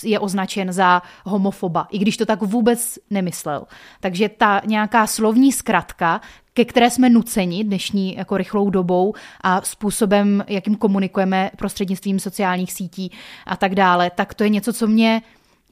je 0.04 0.18
označen 0.18 0.72
za 0.72 1.02
homofoba, 1.24 1.86
i 1.90 1.98
když 1.98 2.16
to 2.16 2.26
tak 2.26 2.42
vůbec 2.42 2.98
nemyslel. 3.10 3.64
Takže 4.00 4.28
ta 4.28 4.60
nějaká 4.66 5.06
slovní 5.06 5.52
zkratka, 5.52 6.20
ke 6.58 6.64
které 6.64 6.90
jsme 6.90 7.10
nuceni 7.10 7.64
dnešní 7.64 8.16
jako 8.16 8.36
rychlou 8.36 8.70
dobou 8.70 9.14
a 9.40 9.60
způsobem, 9.62 10.44
jakým 10.48 10.76
komunikujeme 10.76 11.50
prostřednictvím 11.56 12.20
sociálních 12.20 12.72
sítí 12.72 13.12
a 13.46 13.56
tak 13.56 13.74
dále, 13.74 14.10
tak 14.10 14.34
to 14.34 14.44
je 14.44 14.50
něco, 14.50 14.72
co 14.72 14.86
mě 14.86 15.22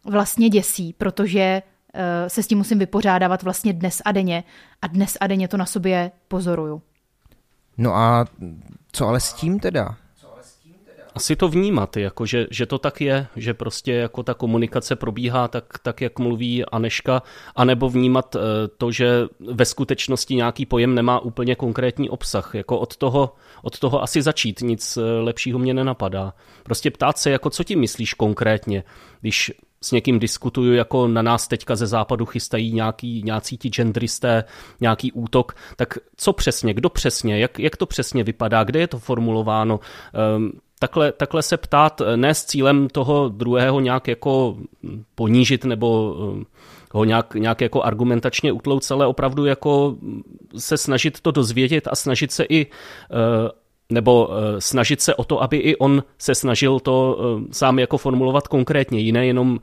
vlastně 0.04 0.48
děsí, 0.48 0.92
protože 0.92 1.62
eh, 1.94 2.30
se 2.30 2.42
s 2.42 2.46
tím 2.46 2.58
musím 2.58 2.78
vypořádávat 2.78 3.42
vlastně 3.42 3.72
dnes 3.72 4.02
a 4.04 4.12
denně 4.12 4.44
a 4.82 4.86
dnes 4.86 5.16
a 5.20 5.26
denně 5.26 5.48
to 5.48 5.56
na 5.56 5.66
sobě 5.66 6.10
pozoruju. 6.28 6.82
No 7.78 7.96
a 7.96 8.24
co 8.92 9.08
ale 9.08 9.20
s 9.20 9.32
tím 9.32 9.60
teda? 9.60 9.96
Asi 11.16 11.36
to 11.36 11.48
vnímat, 11.48 11.96
jako 11.96 12.26
že, 12.26 12.46
že 12.50 12.66
to 12.66 12.78
tak 12.78 13.00
je, 13.00 13.26
že 13.36 13.54
prostě 13.54 13.92
jako 13.92 14.22
ta 14.22 14.34
komunikace 14.34 14.96
probíhá 14.96 15.48
tak, 15.48 15.78
tak 15.82 16.00
jak 16.00 16.18
mluví 16.18 16.64
Aneška, 16.64 17.22
anebo 17.56 17.90
vnímat 17.90 18.36
eh, 18.36 18.40
to, 18.78 18.90
že 18.90 19.26
ve 19.40 19.64
skutečnosti 19.64 20.34
nějaký 20.34 20.66
pojem 20.66 20.94
nemá 20.94 21.18
úplně 21.18 21.54
konkrétní 21.54 22.10
obsah. 22.10 22.54
Jako 22.54 22.78
od 22.78 22.96
toho, 22.96 23.34
od 23.62 23.78
toho 23.78 24.02
asi 24.02 24.22
začít, 24.22 24.60
nic 24.60 24.96
eh, 24.96 25.00
lepšího 25.02 25.58
mě 25.58 25.74
nenapadá. 25.74 26.34
Prostě 26.62 26.90
ptát 26.90 27.18
se, 27.18 27.30
jako 27.30 27.50
co 27.50 27.64
ti 27.64 27.76
myslíš 27.76 28.14
konkrétně, 28.14 28.84
když 29.20 29.52
s 29.80 29.92
někým 29.92 30.18
diskutuju, 30.18 30.72
jako 30.72 31.08
na 31.08 31.22
nás 31.22 31.48
teďka 31.48 31.76
ze 31.76 31.86
západu 31.86 32.26
chystají 32.26 32.72
nějaký, 32.72 33.22
nějací 33.22 33.58
ti 33.58 33.68
genderisté, 33.68 34.44
nějaký 34.80 35.12
útok, 35.12 35.54
tak 35.76 35.98
co 36.16 36.32
přesně, 36.32 36.74
kdo 36.74 36.88
přesně, 36.88 37.38
jak, 37.38 37.58
jak 37.58 37.76
to 37.76 37.86
přesně 37.86 38.24
vypadá, 38.24 38.64
kde 38.64 38.80
je 38.80 38.86
to 38.86 38.98
formulováno, 38.98 39.80
um, 40.36 40.52
takhle, 40.78 41.12
takhle 41.12 41.42
se 41.42 41.56
ptát 41.56 42.02
ne 42.16 42.34
s 42.34 42.44
cílem 42.44 42.88
toho 42.88 43.28
druhého 43.28 43.80
nějak 43.80 44.08
jako 44.08 44.56
ponížit 45.14 45.64
nebo 45.64 46.16
ho 46.92 47.04
nějak, 47.04 47.34
nějak 47.34 47.60
jako 47.60 47.82
argumentačně 47.82 48.52
utlouc, 48.52 48.90
ale 48.90 49.06
opravdu 49.06 49.44
jako 49.44 49.96
se 50.56 50.76
snažit 50.76 51.20
to 51.20 51.30
dozvědět 51.30 51.88
a 51.90 51.96
snažit 51.96 52.32
se 52.32 52.44
i 52.44 52.66
uh, 52.66 52.70
nebo 53.90 54.28
eh, 54.30 54.60
snažit 54.60 55.00
se 55.00 55.14
o 55.14 55.24
to, 55.24 55.42
aby 55.42 55.56
i 55.56 55.76
on 55.76 56.02
se 56.18 56.34
snažil 56.34 56.80
to 56.80 57.18
eh, 57.18 57.44
sám 57.52 57.78
jako 57.78 57.98
formulovat 57.98 58.48
konkrétně, 58.48 59.00
jiné 59.00 59.26
jenom 59.26 59.60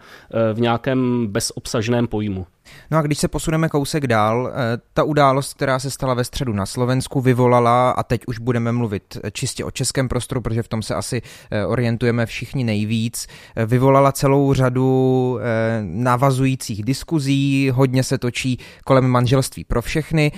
v 0.53 0.61
nějakém 0.61 1.27
bezobsažném 1.27 2.07
pojmu. 2.07 2.45
No 2.91 2.97
a 2.97 3.01
když 3.01 3.17
se 3.17 3.27
posuneme 3.27 3.69
kousek 3.69 4.07
dál, 4.07 4.51
eh, 4.53 4.77
ta 4.93 5.03
událost, 5.03 5.53
která 5.53 5.79
se 5.79 5.91
stala 5.91 6.13
ve 6.13 6.23
středu 6.23 6.53
na 6.53 6.65
Slovensku, 6.65 7.21
vyvolala, 7.21 7.91
a 7.91 8.03
teď 8.03 8.21
už 8.27 8.39
budeme 8.39 8.71
mluvit 8.71 9.17
čistě 9.31 9.65
o 9.65 9.71
českém 9.71 10.09
prostoru, 10.09 10.41
protože 10.41 10.63
v 10.63 10.67
tom 10.67 10.81
se 10.81 10.95
asi 10.95 11.21
eh, 11.51 11.65
orientujeme 11.65 12.25
všichni 12.25 12.63
nejvíc, 12.63 13.27
eh, 13.55 13.65
vyvolala 13.65 14.11
celou 14.11 14.53
řadu 14.53 15.39
navazujících 15.81 16.83
diskuzí, 16.83 17.69
hodně 17.73 18.03
se 18.03 18.17
točí 18.17 18.59
kolem 18.85 19.07
manželství 19.07 19.63
pro 19.63 19.81
všechny, 19.81 20.31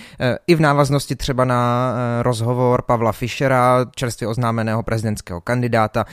i 0.48 0.56
v 0.56 0.60
návaznosti 0.60 1.16
třeba 1.16 1.46
na 1.46 1.94
rozhovor 2.22 2.82
Pavla 2.82 3.12
Fischera, 3.12 3.86
čerstvě 3.96 4.28
oznámeného 4.28 4.84
prezidentského 4.84 5.42
kandidáta, 5.42 6.06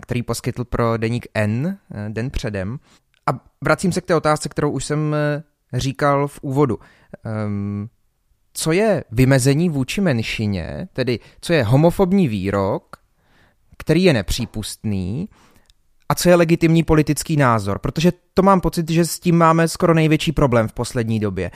který 0.00 0.22
poskytl 0.22 0.64
pro 0.64 0.96
deník 0.96 1.26
N 1.34 1.78
den 2.08 2.30
předem. 2.30 2.78
A 3.26 3.40
vracím 3.64 3.92
se 3.92 4.00
k 4.00 4.06
té 4.06 4.14
otázce, 4.14 4.48
kterou 4.48 4.70
už 4.70 4.84
jsem 4.84 5.16
říkal 5.74 6.28
v 6.28 6.38
úvodu. 6.42 6.78
Um, 7.46 7.88
co 8.52 8.72
je 8.72 9.04
vymezení 9.10 9.68
vůči 9.68 10.00
menšině, 10.00 10.88
tedy 10.92 11.20
co 11.40 11.52
je 11.52 11.64
homofobní 11.64 12.28
výrok, 12.28 12.96
který 13.78 14.02
je 14.02 14.12
nepřípustný, 14.12 15.28
a 16.08 16.14
co 16.14 16.28
je 16.28 16.34
legitimní 16.34 16.82
politický 16.82 17.36
názor, 17.36 17.78
protože 17.78 18.12
to 18.34 18.42
mám 18.42 18.60
pocit, 18.60 18.90
že 18.90 19.04
s 19.04 19.20
tím 19.20 19.38
máme 19.38 19.68
skoro 19.68 19.94
největší 19.94 20.32
problém 20.32 20.68
v 20.68 20.72
poslední 20.72 21.20
době. 21.20 21.50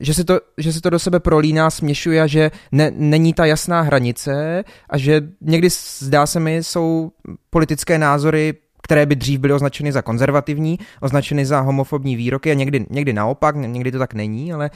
Že 0.00 0.14
se 0.14 0.24
to, 0.24 0.40
že 0.58 0.72
se 0.72 0.80
to 0.80 0.90
do 0.90 0.98
sebe 0.98 1.20
prolíná, 1.20 1.70
směšuje 1.70 2.22
a 2.22 2.26
že 2.26 2.50
ne, 2.72 2.92
není 2.94 3.34
ta 3.34 3.44
jasná 3.44 3.80
hranice 3.80 4.64
a 4.90 4.98
že 4.98 5.28
někdy 5.40 5.68
zdá 5.98 6.26
se 6.26 6.40
mi, 6.40 6.56
jsou 6.56 7.12
politické 7.50 7.98
názory 7.98 8.54
které 8.86 9.06
by 9.06 9.16
dřív 9.16 9.40
byly 9.40 9.52
označeny 9.52 9.92
za 9.92 10.02
konzervativní, 10.02 10.78
označeny 11.00 11.46
za 11.46 11.60
homofobní 11.60 12.16
výroky 12.16 12.50
a 12.50 12.54
někdy, 12.54 12.86
někdy 12.90 13.12
naopak, 13.12 13.56
někdy 13.56 13.92
to 13.92 13.98
tak 13.98 14.14
není, 14.14 14.52
ale 14.52 14.70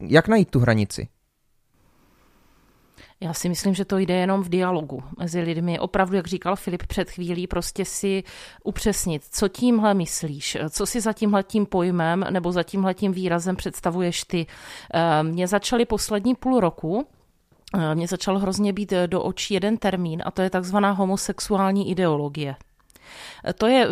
jak 0.00 0.28
najít 0.28 0.50
tu 0.50 0.60
hranici? 0.60 1.08
Já 3.20 3.34
si 3.34 3.48
myslím, 3.48 3.74
že 3.74 3.84
to 3.84 3.98
jde 3.98 4.14
jenom 4.14 4.42
v 4.42 4.48
dialogu 4.48 5.02
mezi 5.18 5.40
lidmi. 5.40 5.78
Opravdu, 5.78 6.16
jak 6.16 6.26
říkal 6.26 6.56
Filip 6.56 6.86
před 6.86 7.10
chvílí, 7.10 7.46
prostě 7.46 7.84
si 7.84 8.22
upřesnit, 8.64 9.22
co 9.30 9.48
tímhle 9.48 9.94
myslíš, 9.94 10.56
co 10.70 10.86
si 10.86 11.00
za 11.00 11.12
tímhletím 11.12 11.66
pojmem 11.66 12.26
nebo 12.30 12.52
za 12.52 12.62
tímhletím 12.62 13.12
výrazem 13.12 13.56
představuješ 13.56 14.24
ty. 14.24 14.46
Eh, 14.94 15.22
mě 15.22 15.48
začaly 15.48 15.84
poslední 15.84 16.34
půl 16.34 16.60
roku 16.60 17.06
eh, 17.74 17.94
mě 17.94 18.08
začal 18.08 18.38
hrozně 18.38 18.72
být 18.72 18.92
do 19.06 19.22
očí 19.22 19.54
jeden 19.54 19.76
termín 19.76 20.22
a 20.24 20.30
to 20.30 20.42
je 20.42 20.50
takzvaná 20.50 20.90
homosexuální 20.90 21.90
ideologie. 21.90 22.56
To 23.58 23.66
je, 23.66 23.88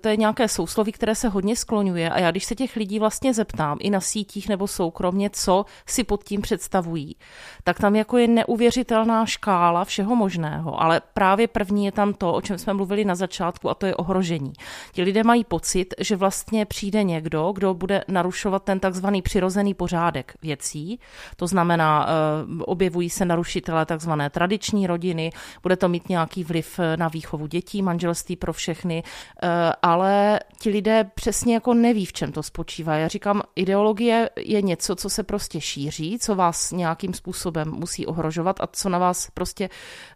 to 0.00 0.08
je 0.08 0.16
nějaké 0.16 0.48
sousloví, 0.48 0.92
které 0.92 1.14
se 1.14 1.28
hodně 1.28 1.56
skloňuje 1.56 2.10
a 2.10 2.18
já 2.18 2.30
když 2.30 2.44
se 2.44 2.54
těch 2.54 2.76
lidí 2.76 2.98
vlastně 2.98 3.34
zeptám 3.34 3.78
i 3.80 3.90
na 3.90 4.00
sítích 4.00 4.48
nebo 4.48 4.66
soukromně, 4.66 5.30
co 5.30 5.64
si 5.86 6.04
pod 6.04 6.24
tím 6.24 6.40
představují, 6.40 7.16
tak 7.64 7.78
tam 7.78 7.96
jako 7.96 8.18
je 8.18 8.28
neuvěřitelná 8.28 9.26
škála 9.26 9.84
všeho 9.84 10.16
možného, 10.16 10.82
ale 10.82 11.00
právě 11.14 11.48
první 11.48 11.84
je 11.84 11.92
tam 11.92 12.14
to, 12.14 12.32
o 12.32 12.40
čem 12.40 12.58
jsme 12.58 12.72
mluvili 12.72 13.04
na 13.04 13.14
začátku 13.14 13.70
a 13.70 13.74
to 13.74 13.86
je 13.86 13.94
ohrožení. 13.94 14.52
Ti 14.92 15.02
lidé 15.02 15.24
mají 15.24 15.44
pocit, 15.44 15.94
že 15.98 16.16
vlastně 16.16 16.66
přijde 16.66 17.02
někdo, 17.02 17.52
kdo 17.52 17.74
bude 17.74 18.04
narušovat 18.08 18.64
ten 18.64 18.80
takzvaný 18.80 19.22
přirozený 19.22 19.74
pořádek 19.74 20.34
věcí, 20.42 21.00
to 21.36 21.46
znamená, 21.46 22.06
eh, 22.08 22.64
objevují 22.64 23.10
se 23.10 23.24
narušitelé 23.24 23.86
takzvané 23.86 24.30
tradiční 24.30 24.86
rodiny, 24.86 25.30
bude 25.62 25.76
to 25.76 25.88
mít 25.88 26.08
nějaký 26.08 26.44
vliv 26.44 26.80
na 26.96 27.08
výchovu 27.08 27.46
dětí, 27.46 27.82
manželství 27.82 28.36
pro 28.38 28.52
všechny, 28.52 29.02
eh, 29.42 29.48
ale 29.82 30.40
ti 30.60 30.70
lidé 30.70 31.04
přesně 31.14 31.54
jako 31.54 31.74
neví, 31.74 32.06
v 32.06 32.12
čem 32.12 32.32
to 32.32 32.42
spočívá. 32.42 32.96
Já 32.96 33.08
říkám, 33.08 33.42
ideologie 33.56 34.30
je 34.36 34.62
něco, 34.62 34.96
co 34.96 35.10
se 35.10 35.22
prostě 35.22 35.60
šíří, 35.60 36.18
co 36.18 36.34
vás 36.34 36.72
nějakým 36.72 37.14
způsobem 37.14 37.70
musí 37.70 38.06
ohrožovat 38.06 38.60
a 38.60 38.66
co 38.66 38.88
na 38.88 38.98
vás 38.98 39.30
prostě 39.34 39.68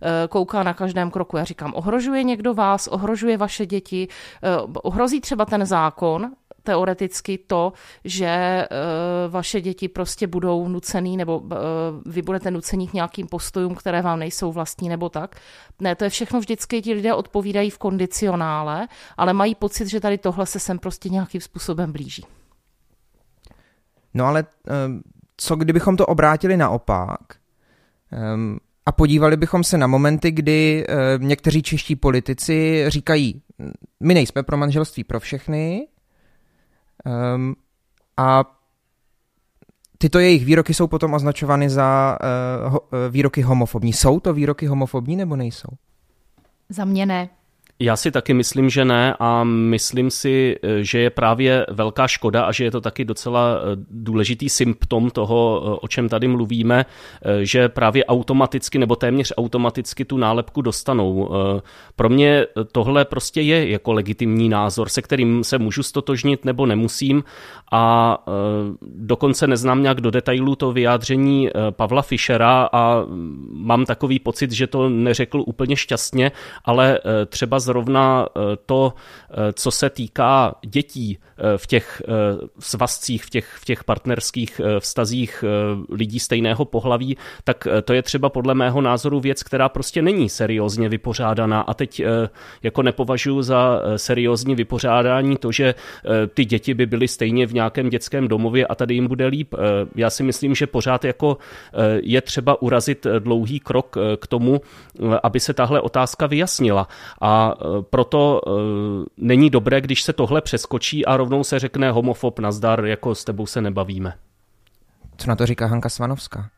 eh, 0.03 0.29
kouká 0.29 0.63
na 0.63 0.75
každém 0.75 1.11
kroku. 1.11 1.37
Já 1.37 1.45
říkám, 1.45 1.73
ohrožuje 1.77 2.23
někdo 2.23 2.55
vás, 2.55 2.87
ohrožuje 2.87 3.37
vaše 3.37 3.67
děti, 3.67 4.09
eh, 4.43 4.49
ohrozí 4.83 5.21
třeba 5.21 5.45
ten 5.45 5.67
zákon, 5.67 6.31
teoreticky 6.63 7.39
to, 7.39 7.73
že 8.05 8.65
uh, 8.71 9.33
vaše 9.33 9.61
děti 9.61 9.89
prostě 9.89 10.27
budou 10.27 10.69
nucený 10.69 11.17
nebo 11.17 11.39
uh, 11.39 11.51
vy 12.07 12.23
budete 12.23 12.51
nucení 12.51 12.89
k 12.89 12.93
nějakým 12.93 13.27
postojům, 13.27 13.75
které 13.75 14.03
vám 14.03 14.19
nejsou 14.19 14.53
vlastní 14.53 14.89
nebo 14.89 15.09
tak. 15.09 15.37
Ne, 15.81 15.95
to 15.95 16.05
je 16.05 16.11
všechno 16.11 16.41
vždycky, 16.41 16.83
ti 16.83 16.95
lidé 16.95 17.15
odpovídají 17.15 17.71
v 17.71 17.79
kondicionále, 17.79 18.89
ale 19.17 19.33
mají 19.33 19.55
pocit, 19.55 19.89
že 19.89 20.01
tady 20.01 20.19
tohle 20.19 20.47
se 20.47 20.59
sem 20.59 20.79
prostě 20.79 21.09
nějakým 21.09 21.41
způsobem 21.41 21.93
blíží. 21.93 22.25
No 24.15 24.25
ale 24.25 24.45
um, 24.87 25.03
co 25.37 25.57
kdybychom 25.57 25.97
to 25.97 26.07
obrátili 26.07 26.57
naopak 26.57 27.21
um, 28.35 28.59
a 28.87 28.93
podívali 28.93 29.37
bychom 29.37 29.65
se 29.65 29.79
na 29.79 29.87
momenty, 29.87 30.31
kdy 30.31 30.87
uh, 30.89 31.25
někteří 31.25 31.63
čeští 31.63 31.97
politici 31.97 32.85
říkají, 32.89 33.43
my 34.01 34.15
nejsme 34.15 34.43
pro 34.43 34.57
manželství 34.57 35.05
pro 35.05 35.21
všechny, 35.21 35.87
Um, 37.05 37.55
a 38.17 38.45
tyto 39.99 40.19
jejich 40.19 40.45
výroky 40.45 40.75
jsou 40.75 40.87
potom 40.87 41.15
označovány 41.15 41.71
za 41.71 42.19
uh, 42.65 42.73
ho, 42.73 42.81
uh, 42.81 42.89
výroky 43.11 43.43
homofobní. 43.43 43.93
Jsou 43.93 44.21
to 44.21 44.33
výroky 44.33 44.67
homofobní 44.67 45.17
nebo 45.17 45.37
nejsou? 45.37 45.69
Za 46.69 46.85
mě 46.85 47.07
ne. 47.07 47.29
Já 47.79 47.97
si 47.97 48.11
taky 48.11 48.35
myslím, 48.35 48.71
že 48.71 48.85
ne 48.85 49.15
a 49.19 49.45
myslím 49.45 50.11
si, 50.11 50.57
že 50.81 50.99
je 50.99 51.11
právě 51.11 51.67
velká 51.71 52.09
škoda 52.09 52.45
a 52.45 52.53
že 52.53 52.65
je 52.65 52.71
to 52.71 52.81
taky 52.81 53.05
docela 53.05 53.57
eh, 53.57 53.77
důležitý 53.91 54.49
symptom 54.49 55.11
toho, 55.11 55.63
eh, 55.65 55.79
o 55.81 55.89
čem 55.89 56.09
tady 56.09 56.29
mluvíme, 56.29 56.87
eh, 56.87 57.45
že 57.45 57.69
právě 57.69 58.05
automaticky 58.05 58.79
nebo 58.79 58.97
téměř 58.97 59.33
automaticky 59.37 60.05
tu 60.05 60.17
nálepku 60.17 60.63
dostanou. 60.63 61.31
Pro 61.97 62.09
mě 62.09 62.47
tohle 62.73 63.05
prostě 63.05 63.41
je 63.41 63.71
jako 63.71 63.93
legitimní 63.93 64.49
názor, 64.49 64.89
se 64.89 65.03
kterým 65.03 65.45
se 65.45 65.59
můžu 65.59 65.83
stotožnit 65.83 66.45
nebo 66.45 66.67
nemusím 66.67 67.25
a 67.73 68.19
dokonce 68.83 69.47
neznám 69.47 69.83
nějak 69.83 70.01
do 70.01 70.11
detailů 70.11 70.57
to 70.57 70.73
vyjádření 70.73 71.51
Pavla 71.71 72.03
Fischera 72.03 72.69
a 72.73 73.05
mám 73.53 73.85
takový 73.85 74.19
pocit, 74.19 74.53
že 74.53 74.67
to 74.67 74.89
neřekl 74.89 75.45
úplně 75.47 75.77
šťastně, 75.77 76.33
ale 76.65 76.99
třeba 77.29 77.61
zrovna 77.63 78.27
eh, 78.27 78.41
to, 78.67 78.93
eh, 79.31 79.53
co 79.53 79.71
se 79.71 79.91
týká 79.91 80.55
dětí 80.67 81.19
eh, 81.19 81.59
v 81.59 81.67
těch 81.67 82.03
svazcích, 82.59 83.25
v 83.25 83.31
těch, 83.31 83.49
v 83.61 83.65
těch 83.65 83.85
partnerských 83.85 84.61
vztazích 84.79 85.45
lidí 85.91 86.21
stejného 86.21 86.65
pohlaví, 86.65 87.17
tak 87.45 87.69
to 87.85 87.93
je 87.93 88.03
třeba 88.03 88.29
podle 88.29 88.55
mého 88.55 88.81
názoru 88.81 89.21
věc, 89.21 89.43
která 89.43 89.69
prostě 89.69 90.03
není 90.03 90.29
seriózně 90.29 90.89
vypořádaná 90.89 91.61
a 91.61 91.75
teď 91.75 92.03
jako 92.63 92.83
nepovažuji 92.83 93.43
za 93.43 93.83
seriózní 93.97 94.55
vypořádání 94.55 95.37
to, 95.37 95.53
že 95.53 95.75
ty 96.35 96.45
děti 96.45 96.75
by 96.75 96.87
byly 96.87 97.09
stejně 97.09 97.47
v 97.47 97.55
nějakém 97.55 97.91
dětském 97.91 98.29
domově 98.29 98.67
a 98.67 98.75
tady 98.75 98.95
jim 98.95 99.07
bude 99.07 99.27
líp. 99.27 99.55
Já 99.95 100.11
si 100.11 100.23
myslím, 100.23 100.55
že 100.55 100.67
pořád 100.67 101.05
jako 101.05 101.39
je 102.03 102.21
třeba 102.21 102.63
urazit 102.63 103.07
dlouhý 103.19 103.61
krok 103.61 103.97
k 104.21 104.27
tomu, 104.27 104.61
aby 105.23 105.41
se 105.41 105.55
tahle 105.55 105.81
otázka 105.81 106.27
vyjasnila. 106.27 106.89
A 107.21 107.52
proto 107.91 108.41
eh, 108.47 108.51
není 109.17 109.51
dobré, 109.51 109.81
když 109.81 110.03
se 110.03 110.13
tohle 110.13 110.41
přeskočí 110.41 111.07
a 111.07 111.17
rovnou 111.17 111.45
se 111.45 111.59
řekne 111.59 111.91
homofob 111.91 112.39
nazdar, 112.39 112.85
jako 112.85 113.15
s 113.15 113.25
tebou 113.25 113.47
se 113.47 113.61
nebavíme. 113.61 114.15
Co 115.17 115.29
na 115.29 115.37
to 115.37 115.47
říká 115.47 115.67
Hanka 115.67 115.89
Svanovská? 115.89 116.51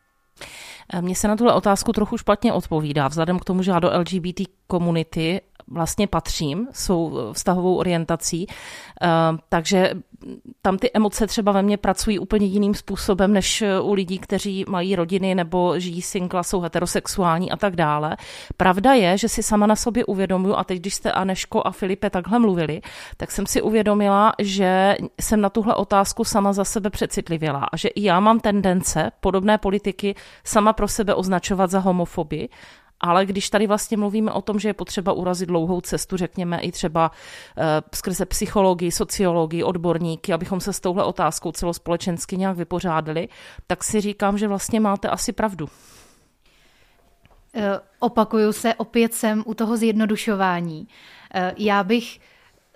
Eh, 0.93 1.01
mně 1.01 1.15
se 1.15 1.27
na 1.27 1.35
tuhle 1.35 1.53
otázku 1.53 1.91
trochu 1.91 2.17
špatně 2.17 2.53
odpovídá, 2.53 3.07
vzhledem 3.07 3.39
k 3.39 3.45
tomu, 3.45 3.63
že 3.63 3.71
já 3.71 3.79
do 3.79 3.91
LGBT 3.99 4.41
komunity 4.67 5.41
vlastně 5.67 6.07
patřím, 6.07 6.67
svou 6.71 7.33
vztahovou 7.33 7.75
orientací, 7.75 8.47
takže 9.49 9.91
tam 10.61 10.77
ty 10.77 10.91
emoce 10.93 11.27
třeba 11.27 11.51
ve 11.51 11.61
mně 11.61 11.77
pracují 11.77 12.19
úplně 12.19 12.45
jiným 12.45 12.73
způsobem, 12.73 13.33
než 13.33 13.63
u 13.81 13.93
lidí, 13.93 14.19
kteří 14.19 14.65
mají 14.67 14.95
rodiny 14.95 15.35
nebo 15.35 15.79
žijí 15.79 16.01
singla, 16.01 16.43
jsou 16.43 16.59
heterosexuální 16.59 17.51
a 17.51 17.57
tak 17.57 17.75
dále. 17.75 18.17
Pravda 18.57 18.93
je, 18.93 19.17
že 19.17 19.29
si 19.29 19.43
sama 19.43 19.67
na 19.67 19.75
sobě 19.75 20.05
uvědomuju, 20.05 20.55
a 20.55 20.63
teď, 20.63 20.79
když 20.79 20.93
jste 20.93 21.11
Aneško 21.11 21.61
a 21.65 21.71
Filipe 21.71 22.09
takhle 22.09 22.39
mluvili, 22.39 22.81
tak 23.17 23.31
jsem 23.31 23.45
si 23.45 23.61
uvědomila, 23.61 24.33
že 24.39 24.95
jsem 25.21 25.41
na 25.41 25.49
tuhle 25.49 25.75
otázku 25.75 26.23
sama 26.23 26.53
za 26.53 26.65
sebe 26.65 26.89
přecitlivěla 26.89 27.67
a 27.71 27.77
že 27.77 27.87
i 27.87 28.03
já 28.03 28.19
mám 28.19 28.39
tendence 28.39 29.11
podobné 29.19 29.57
politiky 29.57 30.15
sama 30.43 30.73
pro 30.73 30.87
sebe 30.87 31.13
označovat 31.15 31.71
za 31.71 31.79
homofobii 31.79 32.49
ale 32.99 33.25
když 33.25 33.49
tady 33.49 33.67
vlastně 33.67 33.97
mluvíme 33.97 34.31
o 34.31 34.41
tom, 34.41 34.59
že 34.59 34.69
je 34.69 34.73
potřeba 34.73 35.13
urazit 35.13 35.49
dlouhou 35.49 35.81
cestu, 35.81 36.17
řekněme 36.17 36.59
i 36.59 36.71
třeba 36.71 37.11
uh, 37.11 37.63
skrze 37.95 38.25
psychologii, 38.25 38.91
sociologii, 38.91 39.63
odborníky, 39.63 40.33
abychom 40.33 40.59
se 40.59 40.73
s 40.73 40.79
touhle 40.79 41.03
otázkou 41.03 41.51
celospolečensky 41.51 42.37
nějak 42.37 42.57
vypořádali, 42.57 43.27
tak 43.67 43.83
si 43.83 44.01
říkám, 44.01 44.37
že 44.37 44.47
vlastně 44.47 44.79
máte 44.79 45.09
asi 45.09 45.33
pravdu. 45.33 45.69
Eh, 47.57 47.79
opakuju 47.99 48.53
se, 48.53 48.73
opět 48.75 49.13
jsem 49.13 49.43
u 49.45 49.53
toho 49.53 49.77
zjednodušování. 49.77 50.87
Eh, 51.33 51.53
já 51.57 51.83
bych 51.83 52.19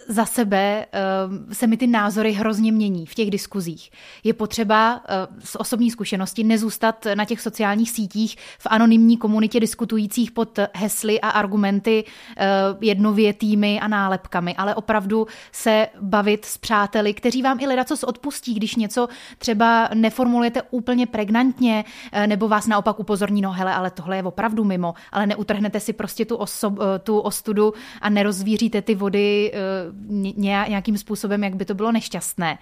za 0.08 0.26
sebe 0.26 0.86
uh, 0.86 1.54
se 1.54 1.68
mi 1.68 1.78
ty 1.78 1.88
názory 1.88 2.34
hrozně 2.34 2.72
mění 2.72 3.06
v 3.06 3.16
těch 3.16 3.30
diskuzích. 3.32 3.92
Je 4.24 4.34
potřeba 4.34 4.96
uh, 4.96 5.40
z 5.44 5.56
osobní 5.56 5.92
zkušenosti 5.92 6.44
nezůstat 6.44 7.08
na 7.16 7.26
těch 7.26 7.42
sociálních 7.42 7.92
sítích 7.92 8.36
v 8.60 8.68
anonymní 8.70 9.18
komunitě 9.18 9.60
diskutujících 9.60 10.32
pod 10.32 10.60
hesly 10.74 11.22
a 11.22 11.30
argumenty 11.30 12.04
uh, 12.04 12.78
jednovětými 12.82 13.80
a 13.80 13.88
nálepkami, 13.88 14.56
ale 14.56 14.76
opravdu 14.76 15.28
se 15.52 15.88
bavit 16.02 16.46
s 16.46 16.58
přáteli, 16.58 17.14
kteří 17.14 17.42
vám 17.42 17.60
i 17.60 17.68
ledacos 17.68 18.04
odpustí, 18.04 18.54
když 18.54 18.76
něco 18.76 19.08
třeba 19.38 19.90
neformulujete 19.94 20.62
úplně 20.62 21.08
pregnantně, 21.08 21.86
uh, 22.14 22.28
nebo 22.28 22.48
vás 22.48 22.68
naopak 22.68 23.00
upozorní, 23.00 23.42
no 23.42 23.52
hele, 23.52 23.74
ale 23.74 23.92
tohle 23.92 24.16
je 24.16 24.24
opravdu 24.24 24.64
mimo, 24.64 24.94
ale 25.12 25.28
neutrhnete 25.28 25.80
si 25.80 25.94
prostě 25.94 26.26
tu, 26.26 26.36
osob, 26.36 26.74
tu 27.04 27.20
ostudu 27.20 27.74
a 28.02 28.10
nerozvíříte 28.10 28.82
ty 28.82 28.96
vody 28.96 29.52
nějakým 30.68 30.98
způsobem, 30.98 31.44
jak 31.44 31.56
by 31.56 31.66
to 31.66 31.74
bylo 31.74 31.92
nešťastné. 31.92 32.58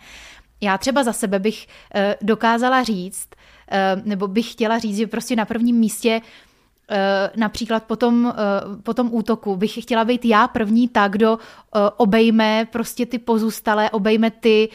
Já 0.62 0.78
třeba 0.78 1.04
za 1.04 1.14
sebe 1.14 1.40
bych 1.40 1.68
eh, 1.96 2.16
dokázala 2.22 2.84
říct, 2.84 3.28
eh, 3.72 4.02
nebo 4.06 4.28
bych 4.28 4.52
chtěla 4.52 4.80
říct, 4.80 4.98
že 4.98 5.08
prostě 5.08 5.36
na 5.36 5.46
prvním 5.46 5.76
místě 5.76 6.22
eh, 6.90 7.30
například 7.36 7.84
po 7.84 7.96
tom, 7.96 8.34
po 8.84 8.94
tom 8.94 9.10
útoku 9.12 9.56
bych 9.56 9.82
chtěla 9.82 10.06
být 10.06 10.26
já 10.26 10.48
první 10.48 10.88
ta, 10.88 11.08
kdo 11.08 11.38
obejme 11.98 12.68
prostě 12.72 13.06
ty 13.06 13.20
pozůstalé, 13.20 13.90
obejme 13.90 14.32
ty 14.32 14.70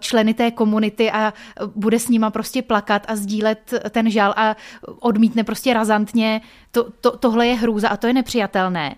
členy 0.00 0.34
té 0.34 0.50
komunity 0.50 1.10
a 1.10 1.32
bude 1.74 1.98
s 1.98 2.08
nima 2.08 2.30
prostě 2.30 2.62
plakat 2.62 3.04
a 3.08 3.16
sdílet 3.16 3.74
ten 3.90 4.10
žal 4.10 4.34
a 4.36 4.56
odmítne 5.00 5.44
prostě 5.44 5.74
razantně. 5.74 6.40
To, 6.70 6.90
to, 7.00 7.16
tohle 7.16 7.46
je 7.46 7.54
hrůza 7.54 7.88
a 7.88 7.96
to 7.96 8.06
je 8.06 8.12
nepřijatelné. 8.12 8.94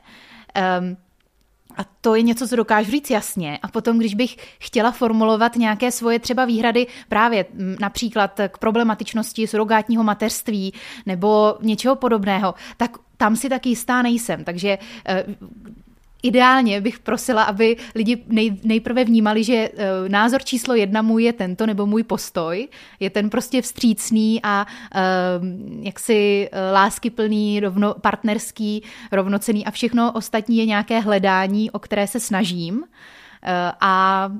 A 1.76 1.84
to 2.00 2.14
je 2.14 2.22
něco, 2.22 2.48
co 2.48 2.56
dokážu 2.56 2.90
říct 2.90 3.10
jasně. 3.10 3.58
A 3.62 3.68
potom, 3.68 3.98
když 3.98 4.14
bych 4.14 4.36
chtěla 4.58 4.92
formulovat 4.92 5.56
nějaké 5.56 5.90
svoje 5.90 6.18
třeba 6.18 6.44
výhrady 6.44 6.86
právě 7.08 7.46
například 7.80 8.40
k 8.48 8.58
problematičnosti 8.58 9.46
surogátního 9.46 10.04
mateřství 10.04 10.74
nebo 11.06 11.56
něčeho 11.60 11.96
podobného, 11.96 12.54
tak 12.76 12.90
tam 13.16 13.36
si 13.36 13.48
tak 13.48 13.66
jistá 13.66 14.02
nejsem. 14.02 14.44
Takže 14.44 14.78
eh, 15.06 15.24
ideálně 16.24 16.80
bych 16.80 16.98
prosila, 16.98 17.42
aby 17.42 17.76
lidi 17.94 18.24
nej, 18.26 18.56
nejprve 18.64 19.04
vnímali, 19.04 19.44
že 19.44 19.68
uh, 19.68 20.08
názor 20.08 20.42
číslo 20.42 20.74
jedna 20.74 21.02
můj 21.02 21.24
je 21.24 21.32
tento, 21.32 21.66
nebo 21.66 21.86
můj 21.86 22.02
postoj, 22.02 22.68
je 23.00 23.10
ten 23.10 23.30
prostě 23.30 23.62
vstřícný 23.62 24.40
a 24.42 24.66
uh, 24.66 25.84
jaksi 25.84 26.48
uh, 26.52 26.58
láskyplný, 26.74 27.60
rovno, 27.60 27.94
partnerský, 27.94 28.82
rovnocený 29.12 29.66
a 29.66 29.70
všechno 29.70 30.12
ostatní 30.12 30.56
je 30.56 30.66
nějaké 30.66 31.00
hledání, 31.00 31.70
o 31.70 31.78
které 31.78 32.06
se 32.06 32.20
snažím. 32.20 32.84
A 33.80 34.32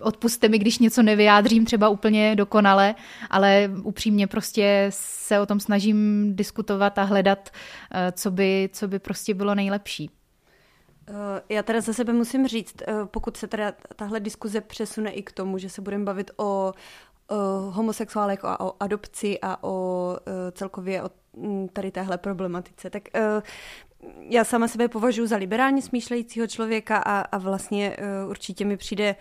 odpuste 0.00 0.48
mi, 0.48 0.58
když 0.58 0.78
něco 0.78 1.02
nevyjádřím 1.02 1.64
třeba 1.64 1.88
úplně 1.88 2.36
dokonale, 2.36 2.94
ale 3.30 3.70
upřímně 3.82 4.26
prostě 4.26 4.86
se 4.90 5.40
o 5.40 5.46
tom 5.46 5.60
snažím 5.60 6.30
diskutovat 6.36 6.98
a 6.98 7.02
hledat, 7.02 7.50
co 8.12 8.30
by, 8.30 8.70
co 8.72 8.88
by 8.88 8.98
prostě 8.98 9.34
bylo 9.34 9.54
nejlepší. 9.54 10.10
Eh, 11.08 11.42
já 11.48 11.62
teda 11.62 11.80
za 11.80 11.92
sebe 11.92 12.12
musím 12.12 12.48
říct, 12.48 12.82
eh, 12.82 12.94
pokud 13.04 13.36
se 13.36 13.46
teda 13.46 13.72
tahle 13.96 14.20
diskuze 14.20 14.60
přesune 14.60 15.10
i 15.10 15.22
k 15.22 15.32
tomu, 15.32 15.58
že 15.58 15.70
se 15.70 15.82
budeme 15.82 16.04
bavit 16.04 16.30
o, 16.36 16.44
o 16.44 16.72
homosexuálech 17.70 18.44
a 18.44 18.60
o 18.60 18.74
adopci 18.80 19.38
a 19.42 19.64
o 19.64 20.16
eh, 20.26 20.52
celkově 20.52 21.02
o 21.02 21.10
mm, 21.36 21.68
tady 21.68 21.90
téhle 21.90 22.18
problematice, 22.18 22.90
tak 22.90 23.02
já 24.20 24.44
sama 24.44 24.68
sebe 24.68 24.88
považuji 24.88 25.26
za 25.26 25.36
liberálně 25.36 25.82
smýšlejícího 25.82 26.46
člověka 26.46 26.98
a, 26.98 27.20
a 27.20 27.38
vlastně 27.38 27.96
určitě 28.28 28.64
mi 28.64 28.76
přijde 28.76 29.16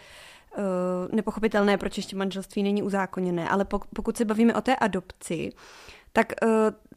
nepochopitelné, 1.11 1.77
proč 1.77 1.97
ještě 1.97 2.15
manželství 2.15 2.63
není 2.63 2.83
uzákoněné, 2.83 3.49
ale 3.49 3.65
pokud 3.95 4.17
se 4.17 4.25
bavíme 4.25 4.55
o 4.55 4.61
té 4.61 4.75
adopci, 4.75 5.49
tak 6.13 6.33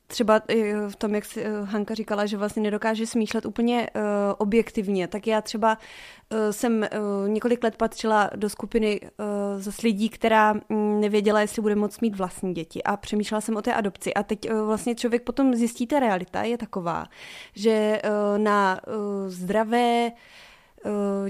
třeba 0.07 0.41
v 0.89 0.97
tom, 0.97 1.15
jak 1.15 1.25
si 1.25 1.43
eh, 1.45 1.51
Hanka 1.65 1.95
říkala, 1.95 2.27
že 2.27 2.37
vlastně 2.37 2.63
nedokáže 2.63 3.07
smýšlet 3.07 3.47
úplně 3.47 3.91
uh, 3.95 4.03
objektivně, 4.39 5.09
tak 5.09 5.27
já 5.27 5.41
třeba 5.41 5.79
jsem 6.51 6.87
několik 7.27 7.65
let 7.65 7.77
patřila 7.77 8.31
do 8.37 8.49
skupiny 8.49 9.01
uh, 9.01 9.61
zase 9.61 9.87
lidí, 9.87 10.09
která 10.09 10.55
um, 10.69 11.01
nevěděla, 11.01 11.41
jestli 11.41 11.63
bude 11.63 11.75
moct 11.75 12.01
mít 12.01 12.17
vlastní 12.17 12.55
děti. 12.55 12.83
A 12.83 12.97
přemýšlela 12.97 13.41
jsem 13.41 13.57
o 13.57 13.63
té 13.63 13.75
adopci. 13.75 14.15
A 14.15 14.23
teď 14.23 14.51
vlastně 14.51 14.95
člověk 14.95 15.23
potom 15.23 15.55
zjistí, 15.55 15.87
ta 15.87 16.01
realita 16.01 16.43
je 16.43 16.59
taková, 16.59 17.05
že 17.55 18.01
na 18.37 18.81
zdravé 19.27 20.11
Eh, 20.11 20.13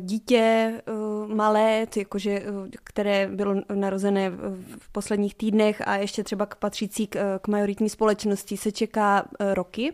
dítě 0.00 0.72
eh, 0.76 0.92
malé, 1.34 1.86
jakože, 1.96 2.30
eh, 2.30 2.70
které 2.84 3.28
bylo 3.28 3.54
narozené 3.74 4.30
v 4.78 4.92
posledních 4.92 5.34
týdnech 5.34 5.88
a 5.88 5.96
ještě 5.96 6.24
třeba 6.24 6.46
patřící 6.46 7.06
k, 7.06 7.38
k 7.38 7.48
majoritní 7.48 7.88
společnosti 7.88 8.56
se 8.56 8.72
čeká 8.72 9.28
roky. 9.54 9.92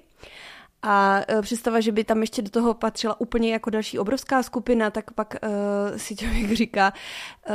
A 0.83 1.21
představa, 1.43 1.81
že 1.81 1.93
by 1.93 2.05
tam 2.05 2.21
ještě 2.21 2.43
do 2.43 2.51
toho 2.51 2.75
patřila 2.75 3.21
úplně 3.21 3.53
jako 3.53 3.71
další 3.71 3.99
obrovská 3.99 4.43
skupina, 4.43 4.91
tak 4.91 5.11
pak 5.11 5.35
uh, 5.43 5.97
si 5.97 6.17
člověk 6.17 6.53
říká, 6.63 6.93
uh, 7.49 7.55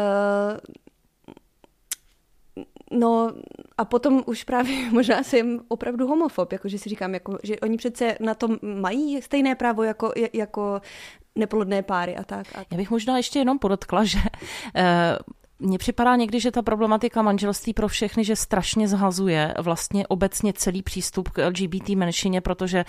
No 2.91 3.31
a 3.77 3.85
potom 3.85 4.23
už 4.25 4.43
právě 4.43 4.91
možná 4.91 5.23
jsem 5.23 5.59
opravdu 5.67 6.07
homofob, 6.07 6.51
jakože 6.51 6.77
si 6.77 6.89
říkám, 6.89 7.13
jako, 7.13 7.37
že 7.43 7.59
oni 7.59 7.77
přece 7.77 8.17
na 8.19 8.33
tom 8.33 8.59
mají 8.61 9.21
stejné 9.21 9.55
právo 9.55 9.83
jako, 9.83 10.13
jako 10.33 10.81
neplodné 11.37 11.81
páry 11.81 12.15
a 12.15 12.23
tak. 12.23 12.47
A... 12.55 12.63
Já 12.71 12.77
bych 12.77 12.91
možná 12.91 13.17
ještě 13.17 13.39
jenom 13.39 13.59
podotkla, 13.59 14.03
že 14.03 14.19
eh, 14.75 15.17
mně 15.59 15.77
připadá 15.77 16.15
někdy, 16.15 16.39
že 16.39 16.51
ta 16.51 16.61
problematika 16.61 17.21
manželství 17.21 17.73
pro 17.73 17.87
všechny, 17.87 18.23
že 18.23 18.35
strašně 18.35 18.87
zhazuje 18.87 19.53
vlastně 19.59 20.07
obecně 20.07 20.53
celý 20.53 20.83
přístup 20.83 21.29
k 21.29 21.47
LGBT 21.47 21.89
menšině, 21.89 22.41
protože 22.41 22.85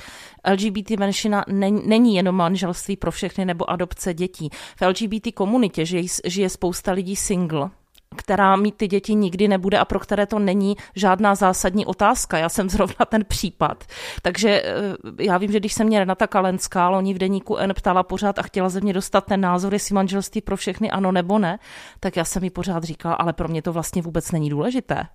LGBT 0.53 0.91
menšina 0.91 1.45
není 1.85 2.15
jenom 2.15 2.35
manželství 2.35 2.97
pro 2.97 3.11
všechny 3.11 3.45
nebo 3.45 3.71
adopce 3.71 4.15
dětí. 4.15 4.51
V 4.77 4.83
LGBT 4.87 5.35
komunitě 5.35 5.87
žije, 5.87 6.03
žije 6.25 6.49
spousta 6.49 6.93
lidí 6.93 7.17
single, 7.17 7.71
která 8.19 8.57
mít 8.57 8.75
ty 8.77 8.89
děti 8.89 9.15
nikdy 9.15 9.49
nebude 9.49 9.79
a 9.79 9.85
pro 9.85 10.01
které 10.01 10.27
to 10.27 10.39
není 10.39 10.77
žádná 10.95 11.35
zásadní 11.35 11.87
otázka. 11.87 12.39
Já 12.39 12.49
jsem 12.49 12.71
zrovna 12.71 13.07
ten 13.09 13.25
případ. 13.25 13.85
Takže 14.23 14.63
eh, 14.65 14.73
já 15.19 15.39
vím, 15.39 15.53
že 15.53 15.61
když 15.61 15.73
se 15.73 15.85
mě 15.85 15.99
Renata 15.99 16.27
Kalenská 16.27 16.89
loni 16.89 17.15
v 17.15 17.19
deníku 17.19 17.57
N 17.57 17.75
ptala 17.75 18.03
pořád 18.03 18.39
a 18.39 18.43
chtěla 18.43 18.69
ze 18.69 18.81
mě 18.81 18.93
dostat 18.93 19.25
ten 19.25 19.41
názor, 19.41 19.73
jestli 19.73 19.95
manželství 19.95 20.41
pro 20.41 20.57
všechny 20.57 20.91
ano 20.91 21.13
nebo 21.13 21.39
ne, 21.39 21.59
tak 22.01 22.17
já 22.17 22.25
jsem 22.25 22.43
mi 22.43 22.51
pořád 22.51 22.85
říkala, 22.85 23.15
ale 23.15 23.33
pro 23.33 23.49
mě 23.49 23.63
to 23.63 23.73
vlastně 23.73 24.03
vůbec 24.03 24.33
není 24.33 24.51
důležité. 24.51 25.07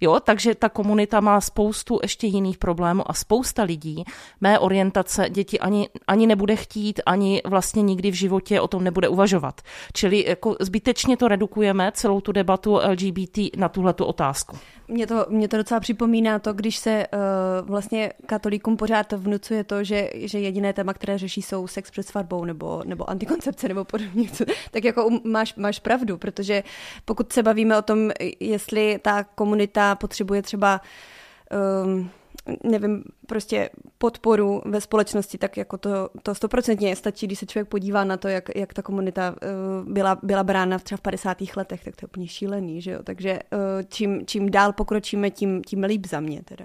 Jo, 0.00 0.20
takže 0.20 0.54
ta 0.54 0.68
komunita 0.68 1.20
má 1.20 1.40
spoustu 1.40 1.98
ještě 2.02 2.26
jiných 2.26 2.58
problémů 2.58 3.10
a 3.10 3.14
spousta 3.14 3.62
lidí 3.62 4.04
mé 4.40 4.58
orientace 4.58 5.26
děti 5.30 5.58
ani, 5.58 5.88
ani 6.06 6.26
nebude 6.26 6.56
chtít, 6.56 7.00
ani 7.06 7.42
vlastně 7.44 7.82
nikdy 7.82 8.10
v 8.10 8.14
životě 8.14 8.60
o 8.60 8.68
tom 8.68 8.84
nebude 8.84 9.08
uvažovat. 9.08 9.60
Čili 9.92 10.24
jako 10.28 10.56
zbytečně 10.60 11.16
to 11.16 11.28
redukujeme, 11.28 11.92
celou 11.94 12.20
tu 12.20 12.32
debatu 12.32 12.80
LGBT 12.90 13.38
na 13.56 13.68
tuhle 13.68 13.94
otázku. 13.94 14.58
Mě 14.88 15.06
to, 15.06 15.26
mě 15.28 15.48
to 15.48 15.56
docela 15.56 15.80
připomíná 15.80 16.38
to, 16.38 16.52
když 16.52 16.76
se 16.76 17.06
uh, 17.06 17.68
vlastně 17.68 18.12
katolíkům 18.26 18.76
pořád 18.76 19.12
vnucuje 19.12 19.64
to, 19.64 19.84
že, 19.84 20.10
že 20.14 20.38
jediné 20.38 20.72
téma, 20.72 20.94
které 20.94 21.18
řeší, 21.18 21.42
jsou 21.42 21.66
sex 21.66 21.90
před 21.90 22.02
svatbou 22.02 22.44
nebo, 22.44 22.82
nebo 22.84 23.10
antikoncepce 23.10 23.68
nebo 23.68 23.84
podobně. 23.84 24.28
Tak 24.70 24.84
jako 24.84 25.10
máš, 25.24 25.54
máš 25.54 25.78
pravdu, 25.78 26.18
protože 26.18 26.62
pokud 27.04 27.32
se 27.32 27.42
bavíme 27.42 27.78
o 27.78 27.82
tom, 27.82 28.10
jestli 28.40 28.98
ta 29.02 29.24
komunita 29.24 29.94
potřebuje 29.94 30.42
třeba 30.42 30.80
um, 31.84 32.10
nevím, 32.64 33.04
prostě 33.26 33.70
podporu 33.98 34.62
ve 34.64 34.80
společnosti, 34.80 35.38
tak 35.38 35.56
jako 35.56 35.78
to, 35.78 36.10
to 36.22 36.34
stoprocentně 36.34 36.96
stačí, 36.96 37.26
když 37.26 37.38
se 37.38 37.46
člověk 37.46 37.68
podívá 37.68 38.04
na 38.04 38.16
to, 38.16 38.28
jak, 38.28 38.56
jak 38.56 38.74
ta 38.74 38.82
komunita 38.82 39.30
uh, 39.30 39.92
byla, 39.92 40.18
byla 40.22 40.44
brána 40.44 40.78
třeba 40.78 40.96
v 40.96 41.00
50. 41.00 41.38
letech, 41.56 41.84
tak 41.84 41.96
to 41.96 42.04
je 42.04 42.08
úplně 42.08 42.28
šílený, 42.28 42.82
že 42.82 42.90
jo, 42.90 43.02
takže 43.02 43.38
uh, 43.52 43.58
čím, 43.88 44.26
čím 44.26 44.50
dál 44.50 44.72
pokročíme, 44.72 45.30
tím, 45.30 45.62
tím 45.64 45.84
líp 45.84 46.06
za 46.06 46.20
mě 46.20 46.42
teda. 46.42 46.64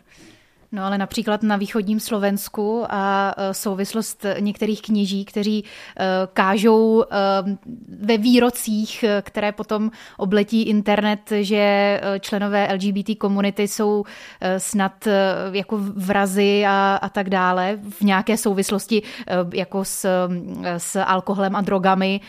No 0.74 0.84
ale 0.86 0.98
například 0.98 1.44
na 1.44 1.58
východním 1.58 2.00
Slovensku 2.00 2.86
a 2.90 3.34
e, 3.38 3.54
souvislost 3.54 4.26
některých 4.40 4.82
kněží, 4.82 5.26
kteří 5.26 5.64
e, 5.64 5.66
kážou 6.34 7.04
e, 7.04 7.06
ve 8.00 8.18
výrocích, 8.18 9.06
které 9.22 9.52
potom 9.52 9.92
obletí 10.18 10.64
internet, 10.64 11.20
že 11.42 12.02
členové 12.20 12.74
LGBT 12.74 13.18
komunity 13.18 13.68
jsou 13.68 14.04
snad 14.58 15.08
jako 15.52 15.78
vrazy 15.96 16.66
a, 16.68 17.00
a 17.02 17.10
tak 17.10 17.30
dále 17.30 17.80
v 17.90 18.02
nějaké 18.02 18.38
souvislosti 18.38 19.02
jako 19.54 19.86
s, 19.86 20.28
s 20.78 20.96
alkoholem 21.00 21.56
a 21.56 21.62
drogami, 21.62 22.22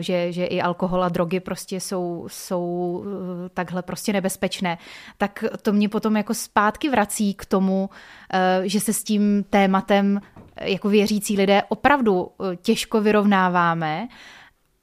že, 0.00 0.32
že 0.32 0.44
i 0.44 0.60
alkohol 0.60 1.04
a 1.04 1.08
drogy 1.08 1.40
prostě 1.40 1.80
jsou, 1.80 2.26
jsou 2.30 3.04
takhle 3.54 3.82
prostě 3.82 4.12
nebezpečné. 4.12 4.78
Tak 5.18 5.44
to 5.62 5.72
mě 5.72 5.88
potom 5.88 6.16
jako 6.16 6.34
zpátky 6.34 6.88
vrací 6.88 7.34
k 7.34 7.44
tomu, 7.44 7.73
tomu, 7.74 7.90
eh, 8.32 8.62
že 8.64 8.80
se 8.80 8.92
s 8.92 9.04
tím 9.04 9.44
tématem 9.50 10.20
eh, 10.56 10.70
jako 10.70 10.88
věřící 10.88 11.36
lidé 11.36 11.62
opravdu 11.68 12.28
eh, 12.28 12.56
těžko 12.56 13.00
vyrovnáváme. 13.00 14.08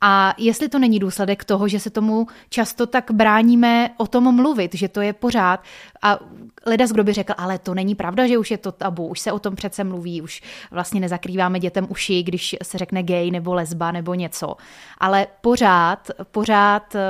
A 0.02 0.34
jestli 0.38 0.70
to 0.70 0.80
není 0.80 1.00
důsledek 1.00 1.44
toho, 1.44 1.68
že 1.68 1.80
se 1.80 1.90
tomu 1.90 2.28
často 2.50 2.88
tak 2.88 3.12
bráníme 3.12 3.90
o 3.98 4.08
tom 4.08 4.36
mluvit, 4.36 4.76
že 4.76 4.88
to 4.88 5.02
je 5.02 5.14
pořád. 5.14 5.64
A 6.02 6.20
leda 6.66 6.86
kdo 6.86 7.04
by 7.04 7.14
řekl, 7.14 7.34
ale 7.38 7.60
to 7.60 7.74
není 7.74 7.96
pravda, 7.96 8.28
že 8.28 8.38
už 8.38 8.52
je 8.52 8.58
to 8.58 8.72
tabu, 8.72 9.08
už 9.08 9.20
se 9.20 9.32
o 9.32 9.40
tom 9.40 9.56
přece 9.56 9.84
mluví, 9.84 10.22
už 10.22 10.42
vlastně 10.72 11.00
nezakrýváme 11.00 11.60
dětem 11.60 11.88
uši, 11.90 12.24
když 12.24 12.56
se 12.64 12.78
řekne 12.78 13.04
gay 13.04 13.32
nebo 13.32 13.54
lesba 13.54 13.92
nebo 13.92 14.14
něco. 14.14 14.56
Ale 14.98 15.28
pořád, 15.42 16.12
pořád 16.32 16.96
eh, 16.96 17.02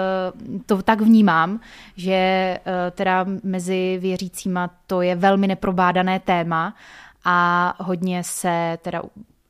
to 0.65 0.81
tak 0.81 1.01
vnímám, 1.01 1.59
že 1.95 2.13
eh, 2.13 2.59
teda 2.91 3.25
mezi 3.43 3.97
věřícíma 4.01 4.69
to 4.87 5.01
je 5.01 5.15
velmi 5.15 5.47
neprobádané 5.47 6.19
téma 6.19 6.75
a 7.25 7.73
hodně 7.79 8.23
se 8.23 8.77
teda 8.81 9.01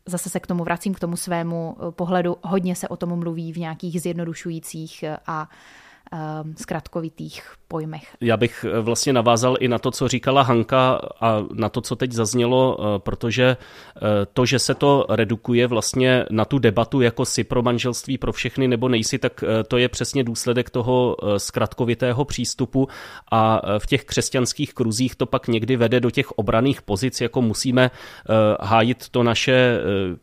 zase 0.06 0.30
se 0.30 0.40
k 0.40 0.48
tomu 0.48 0.64
vracím, 0.64 0.94
k 0.94 1.00
tomu 1.00 1.16
svému 1.16 1.78
eh, 1.78 1.92
pohledu. 1.92 2.38
Hodně 2.44 2.76
se 2.76 2.88
o 2.88 2.98
tom 2.98 3.20
mluví 3.20 3.54
v 3.54 3.58
nějakých 3.58 4.02
zjednodušujících 4.02 5.04
a 5.28 5.42
Ehm, 5.42 5.48
zkratkovitých 6.58 7.44
pojmech. 7.68 8.16
Já 8.22 8.38
bych 8.38 8.66
eh, 8.68 8.80
vlastně 8.80 9.14
navázal 9.14 9.56
i 9.60 9.68
na 9.68 9.80
to, 9.80 9.92
co 9.92 10.08
říkala 10.08 10.42
Hanka 10.42 11.02
a 11.22 11.44
na 11.54 11.70
to, 11.70 11.82
co 11.82 11.96
teď 11.96 12.12
zaznělo, 12.12 12.78
eh, 12.80 13.00
protože 13.00 13.58
eh, 13.58 14.00
to, 14.34 14.46
že 14.46 14.60
se 14.60 14.76
to 14.76 15.06
redukuje 15.10 15.68
vlastně 15.68 16.26
na 16.30 16.46
tu 16.46 16.60
debatu, 16.60 17.02
jako 17.02 17.26
si 17.26 17.44
pro 17.44 17.62
manželství 17.62 18.18
pro 18.18 18.34
všechny 18.34 18.68
nebo 18.68 18.90
nejsi, 18.90 19.20
tak 19.20 19.44
to 19.68 19.78
je 19.78 19.90
přesně 19.90 20.24
důsledek 20.24 20.70
toho 20.70 21.18
zkratkovitého 21.38 22.26
přístupu 22.26 22.88
a 23.32 23.62
v 23.80 23.86
těch 23.86 24.06
křesťanských 24.06 24.74
kruzích 24.74 25.16
to 25.16 25.26
pak 25.26 25.48
někdy 25.48 25.76
vede 25.76 26.00
do 26.00 26.12
těch 26.12 26.32
obraných 26.32 26.82
pozic, 26.82 27.22
jako 27.22 27.42
musíme 27.42 27.92
hájit 28.60 29.10
to 29.10 29.24
naše 29.24 29.80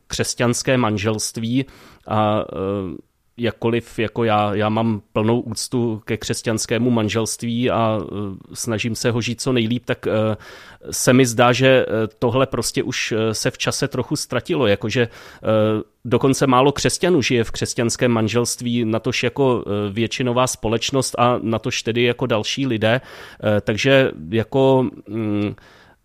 křesťanské 0.07 0.77
manželství 0.77 1.67
a 2.09 2.45
jakkoliv 3.39 3.99
jako 3.99 4.25
já, 4.25 4.55
já 4.55 4.69
mám 4.69 5.03
plnou 5.13 5.41
úctu 5.41 6.03
ke 6.05 6.17
křesťanskému 6.17 6.91
manželství 6.91 7.71
a 7.71 7.99
uh, 7.99 8.37
snažím 8.55 8.95
se 8.95 9.11
ho 9.11 9.21
žít 9.21 9.41
co 9.41 9.53
nejlíp, 9.53 9.85
tak 9.85 10.07
uh, 10.07 10.13
se 10.91 11.13
mi 11.13 11.27
zdá, 11.27 11.53
že 11.53 11.87
uh, 11.87 11.93
tohle 12.19 12.47
prostě 12.47 12.83
už 12.83 13.15
se 13.33 13.51
v 13.51 13.59
čase 13.59 13.89
trochu 13.89 14.17
ztratilo, 14.17 14.67
jakože 14.67 15.09
dokonce 16.05 16.47
málo 16.47 16.73
křesťanů 16.73 17.23
žije 17.23 17.45
v 17.45 17.51
křesťanském 17.51 18.11
manželství, 18.11 18.85
natož 18.85 19.23
jako 19.23 19.65
většinová 19.91 20.47
společnost 20.47 21.15
a 21.19 21.39
natož 21.43 21.83
tedy 21.83 22.03
jako 22.03 22.27
další 22.27 22.67
lidé, 22.67 23.01
takže 23.61 24.11
jako 24.31 24.89
mm, 25.09 25.55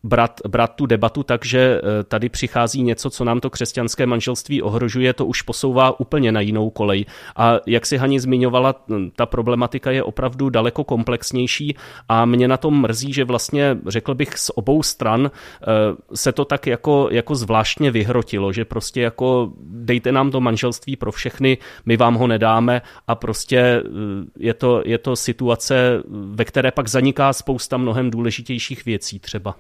brát, 0.03 0.41
brát 0.47 0.75
tu 0.75 0.85
debatu 0.85 1.23
tak, 1.23 1.45
že 1.45 1.59
eh, 1.59 2.03
tady 2.03 2.29
přichází 2.29 2.83
něco, 2.83 3.09
co 3.09 3.25
nám 3.25 3.39
to 3.39 3.49
křesťanské 3.49 4.05
manželství 4.05 4.61
ohrožuje, 4.61 5.13
to 5.13 5.25
už 5.25 5.41
posouvá 5.41 5.99
úplně 5.99 6.31
na 6.31 6.41
jinou 6.41 6.69
kolej. 6.69 7.05
A 7.35 7.59
jak 7.65 7.85
si 7.85 7.97
Hani 7.97 8.19
zmiňovala, 8.19 8.75
ta 9.15 9.25
problematika 9.25 9.91
je 9.91 10.03
opravdu 10.03 10.49
daleko 10.49 10.83
komplexnější 10.83 11.75
a 12.09 12.25
mě 12.25 12.47
na 12.47 12.57
tom 12.57 12.81
mrzí, 12.81 13.13
že 13.13 13.23
vlastně, 13.23 13.77
řekl 13.87 14.15
bych, 14.15 14.37
z 14.37 14.51
obou 14.55 14.83
stran 14.83 15.31
eh, 15.31 15.67
se 16.15 16.31
to 16.31 16.45
tak 16.45 16.67
jako, 16.67 17.07
jako 17.11 17.35
zvláštně 17.35 17.91
vyhrotilo, 17.91 18.53
že 18.53 18.65
prostě 18.65 19.01
jako 19.01 19.51
dejte 19.63 20.11
nám 20.11 20.31
to 20.31 20.41
manželství 20.41 20.95
pro 20.95 21.11
všechny, 21.11 21.57
my 21.85 21.97
vám 21.97 22.15
ho 22.15 22.27
nedáme 22.27 22.81
a 23.07 23.15
prostě 23.15 23.57
eh, 23.57 23.83
je 24.39 24.53
to, 24.53 24.81
je 24.85 24.97
to 24.97 25.15
situace, 25.15 26.03
ve 26.07 26.45
které 26.45 26.71
pak 26.71 26.87
zaniká 26.87 27.33
spousta 27.33 27.77
mnohem 27.77 28.11
důležitějších 28.11 28.85
věcí 28.85 29.19
třeba. 29.19 29.55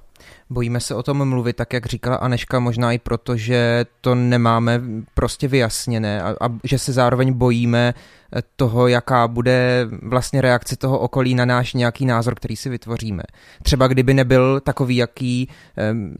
Bojíme 0.49 0.79
se 0.79 0.95
o 0.95 1.03
tom 1.03 1.29
mluvit, 1.29 1.55
tak 1.55 1.73
jak 1.73 1.85
říkala 1.85 2.15
Aneška, 2.15 2.59
možná 2.59 2.91
i 2.91 2.99
proto, 2.99 3.37
že 3.37 3.85
to 4.01 4.15
nemáme 4.15 4.81
prostě 5.13 5.47
vyjasněné 5.47 6.21
a, 6.21 6.29
a 6.29 6.49
že 6.63 6.79
se 6.79 6.93
zároveň 6.93 7.33
bojíme 7.33 7.93
eh, 7.93 8.41
toho, 8.55 8.87
jaká 8.87 9.27
bude 9.27 9.87
vlastně 10.01 10.41
reakce 10.41 10.75
toho 10.75 10.99
okolí 10.99 11.35
na 11.35 11.45
náš 11.45 11.73
nějaký 11.73 12.05
názor, 12.05 12.35
který 12.35 12.55
si 12.55 12.69
vytvoříme. 12.69 13.23
Třeba 13.63 13.87
kdyby 13.87 14.13
nebyl 14.13 14.59
takový, 14.59 14.95
jaký 14.95 15.49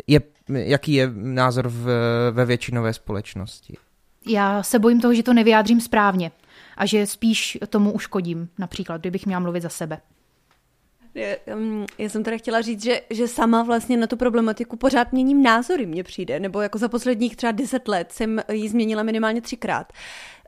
je, 0.08 0.22
jaký 0.50 0.94
je 0.94 1.12
názor 1.14 1.68
v, 1.68 1.88
ve 2.32 2.46
většinové 2.46 2.94
společnosti. 2.94 3.78
Já 4.28 4.64
se 4.64 4.80
bojím 4.80 5.02
toho, 5.02 5.14
že 5.14 5.24
to 5.24 5.34
nevyjádřím 5.34 5.82
správně 5.82 6.32
a 6.78 6.86
že 6.86 7.06
spíš 7.06 7.58
tomu 7.70 7.92
uškodím, 7.92 8.50
například, 8.58 9.02
kdybych 9.02 9.26
měla 9.26 9.40
mluvit 9.40 9.62
za 9.62 9.70
sebe. 9.70 9.98
Já 11.98 12.10
jsem 12.10 12.24
teda 12.24 12.38
chtěla 12.38 12.62
říct, 12.62 12.84
že, 12.84 13.02
že 13.10 13.28
sama 13.28 13.64
vlastně 13.64 13.98
na 13.98 14.08
tu 14.08 14.18
problematiku 14.18 14.76
pořád 14.78 15.12
měním 15.12 15.44
názory, 15.44 15.86
mně 15.86 16.04
přijde, 16.04 16.40
nebo 16.40 16.62
jako 16.62 16.78
za 16.78 16.90
posledních 16.90 17.36
třeba 17.36 17.52
deset 17.52 17.88
let 17.88 18.12
jsem 18.12 18.42
ji 18.52 18.70
změnila 18.70 19.04
minimálně 19.04 19.42
třikrát. 19.42 19.94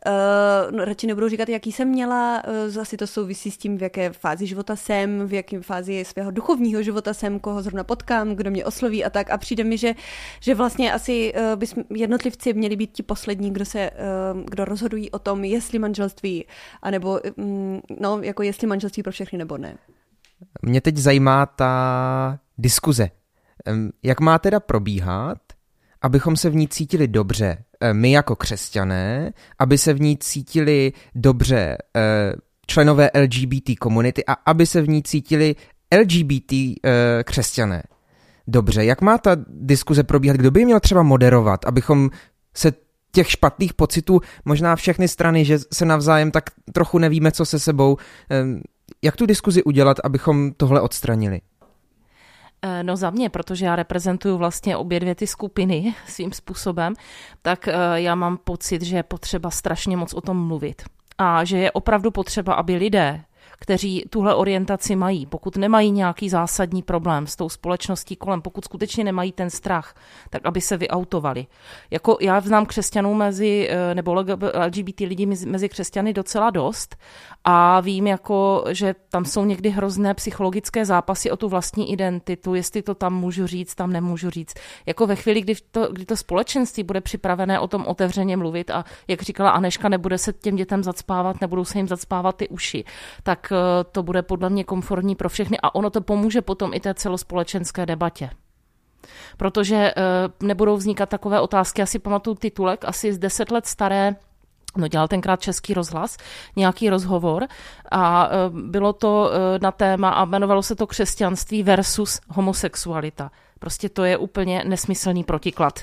Uh, 0.07 0.77
no, 0.77 0.85
radši 0.85 1.07
nebudu 1.07 1.29
říkat, 1.29 1.49
jaký 1.49 1.71
jsem 1.71 1.87
měla, 1.87 2.43
uh, 2.73 2.81
asi 2.81 2.97
to 2.97 3.07
souvisí 3.07 3.51
s 3.51 3.57
tím, 3.57 3.77
v 3.77 3.81
jaké 3.81 4.09
fázi 4.13 4.47
života 4.47 4.75
jsem, 4.75 5.27
v 5.27 5.33
jaké 5.33 5.61
fázi 5.61 6.05
svého 6.05 6.31
duchovního 6.31 6.81
života 6.81 7.13
jsem, 7.13 7.39
koho 7.39 7.61
zrovna 7.61 7.83
potkám, 7.83 8.35
kdo 8.35 8.51
mě 8.51 8.65
osloví 8.65 9.05
a 9.05 9.09
tak. 9.09 9.29
A 9.29 9.37
přijde 9.37 9.63
mi, 9.63 9.77
že, 9.77 9.93
že 10.39 10.55
vlastně 10.55 10.93
asi 10.93 11.33
uh, 11.33 11.55
by 11.55 11.65
jednotlivci 11.95 12.53
měli 12.53 12.75
být 12.75 12.91
ti 12.91 13.03
poslední, 13.03 13.53
kdo 13.53 13.65
se, 13.65 13.91
uh, 13.91 14.41
kdo 14.41 14.65
rozhodují 14.65 15.11
o 15.11 15.19
tom, 15.19 15.43
jestli 15.43 15.79
manželství, 15.79 16.45
anebo 16.81 17.19
um, 17.35 17.81
no, 17.99 18.19
jako 18.21 18.43
jestli 18.43 18.67
manželství 18.67 19.03
pro 19.03 19.11
všechny 19.11 19.37
nebo 19.37 19.57
ne. 19.57 19.77
Mě 20.61 20.81
teď 20.81 20.97
zajímá 20.97 21.45
ta 21.45 22.39
diskuze. 22.57 23.09
Jak 24.03 24.19
má 24.19 24.39
teda 24.39 24.59
probíhat, 24.59 25.37
abychom 26.01 26.35
se 26.35 26.49
v 26.49 26.55
ní 26.55 26.67
cítili 26.67 27.07
dobře, 27.07 27.57
my 27.93 28.11
jako 28.11 28.35
křesťané, 28.35 29.33
aby 29.59 29.77
se 29.77 29.93
v 29.93 30.01
ní 30.01 30.17
cítili 30.17 30.93
dobře 31.15 31.77
členové 32.67 33.09
LGBT 33.21 33.79
komunity 33.79 34.25
a 34.25 34.33
aby 34.33 34.65
se 34.65 34.81
v 34.81 34.89
ní 34.89 35.03
cítili 35.03 35.55
LGBT 35.99 36.53
křesťané. 37.23 37.83
Dobře, 38.47 38.85
jak 38.85 39.01
má 39.01 39.17
ta 39.17 39.31
diskuze 39.49 40.03
probíhat? 40.03 40.37
Kdo 40.37 40.51
by 40.51 40.65
měl 40.65 40.79
třeba 40.79 41.03
moderovat, 41.03 41.65
abychom 41.65 42.09
se 42.53 42.73
těch 43.11 43.31
špatných 43.31 43.73
pocitů, 43.73 44.21
možná 44.45 44.75
všechny 44.75 45.07
strany, 45.07 45.45
že 45.45 45.59
se 45.73 45.85
navzájem 45.85 46.31
tak 46.31 46.43
trochu 46.73 46.97
nevíme, 46.97 47.31
co 47.31 47.45
se 47.45 47.59
sebou, 47.59 47.97
jak 49.05 49.15
tu 49.15 49.25
diskuzi 49.25 49.63
udělat, 49.63 49.97
abychom 50.03 50.51
tohle 50.53 50.81
odstranili? 50.81 51.41
Eh, 52.61 52.83
no 52.83 52.95
za 52.95 53.09
mě, 53.09 53.29
protože 53.29 53.65
já 53.65 53.75
reprezentuju 53.75 54.37
vlastně 54.37 54.77
obě 54.77 54.99
dvě 54.99 55.15
ty 55.15 55.27
skupiny 55.27 55.95
svým 56.07 56.33
způsobem, 56.33 56.93
tak 57.41 57.67
eh, 57.67 57.73
já 57.93 58.15
mám 58.15 58.37
pocit, 58.37 58.81
že 58.81 58.95
je 58.95 59.03
potřeba 59.03 59.49
strašně 59.49 59.97
moc 59.97 60.13
o 60.13 60.21
tom 60.21 60.47
mluvit. 60.47 60.81
A 61.17 61.43
že 61.43 61.57
je 61.57 61.71
opravdu 61.71 62.11
potřeba, 62.11 62.53
aby 62.53 62.75
lidé, 62.75 63.21
kteří 63.59 64.05
tuhle 64.09 64.35
orientaci 64.35 64.95
mají, 64.95 65.25
pokud 65.25 65.57
nemají 65.57 65.91
nějaký 65.91 66.29
zásadní 66.29 66.81
problém 66.81 67.27
s 67.27 67.35
tou 67.35 67.49
společností 67.49 68.15
kolem, 68.15 68.41
pokud 68.41 68.65
skutečně 68.65 69.03
nemají 69.03 69.31
ten 69.31 69.49
strach, 69.49 69.95
tak 70.29 70.45
aby 70.45 70.61
se 70.61 70.77
vyautovali. 70.77 71.47
Jako 71.91 72.17
já 72.21 72.41
znám 72.41 72.65
křesťanů 72.65 73.13
mezi, 73.13 73.69
eh, 73.69 73.95
nebo 73.95 74.13
LGBT 74.65 75.05
lidi 75.05 75.25
mezi 75.25 75.69
křesťany 75.69 76.13
docela 76.13 76.49
dost 76.49 76.95
a 77.43 77.79
vím, 77.79 78.07
jako, 78.07 78.63
že 78.71 78.95
tam 79.09 79.25
jsou 79.25 79.45
někdy 79.45 79.69
hrozné 79.69 80.13
psychologické 80.13 80.85
zápasy 80.85 81.31
o 81.31 81.37
tu 81.37 81.49
vlastní 81.49 81.91
identitu, 81.91 82.55
jestli 82.55 82.81
to 82.81 82.95
tam 82.95 83.13
můžu 83.13 83.47
říct, 83.47 83.75
tam 83.75 83.93
nemůžu 83.93 84.29
říct. 84.29 84.53
Jako 84.85 85.07
ve 85.07 85.15
chvíli, 85.15 85.41
kdy 85.41 85.55
to, 85.71 85.87
kdy 85.91 86.05
to 86.05 86.17
společenství 86.17 86.83
bude 86.83 87.01
připravené 87.01 87.59
o 87.59 87.67
tom 87.67 87.85
otevřeně 87.87 88.37
mluvit 88.37 88.69
a 88.69 88.85
jak 89.07 89.21
říkala 89.21 89.49
Aneška, 89.49 89.89
nebude 89.89 90.17
se 90.17 90.33
těm 90.33 90.55
dětem 90.55 90.83
zacpávat, 90.83 91.41
nebudou 91.41 91.65
se 91.65 91.79
jim 91.79 91.87
zacpávat 91.87 92.35
ty 92.35 92.47
uši, 92.47 92.83
tak 93.23 93.44
eh, 93.51 93.83
to 93.91 94.03
bude 94.03 94.21
podle 94.21 94.49
mě 94.49 94.63
komfortní 94.63 95.15
pro 95.15 95.29
všechny 95.29 95.57
a 95.63 95.75
ono 95.75 95.89
to 95.89 96.01
pomůže 96.01 96.41
potom 96.41 96.73
i 96.73 96.79
té 96.79 96.93
celospolečenské 96.93 97.85
debatě. 97.85 98.29
protože 99.37 99.93
nebudou 100.39 100.77
vznikat 100.77 101.09
takové 101.09 101.39
otázky. 101.39 101.81
Asi 101.81 101.99
pamatuju 101.99 102.35
titulek, 102.35 102.85
asi 102.85 103.13
z 103.13 103.17
deset 103.17 103.51
let 103.51 103.65
staré 103.65 104.15
No, 104.77 104.87
dělal 104.87 105.07
tenkrát 105.07 105.41
Český 105.41 105.73
rozhlas, 105.73 106.17
nějaký 106.55 106.89
rozhovor 106.89 107.47
a 107.91 108.29
bylo 108.49 108.93
to 108.93 109.31
na 109.61 109.71
téma 109.71 110.09
a 110.09 110.25
jmenovalo 110.25 110.63
se 110.63 110.75
to 110.75 110.87
křesťanství 110.87 111.63
versus 111.63 112.21
homosexualita. 112.29 113.31
Prostě 113.59 113.89
to 113.89 114.03
je 114.03 114.17
úplně 114.17 114.63
nesmyslný 114.67 115.23
protiklad. 115.23 115.79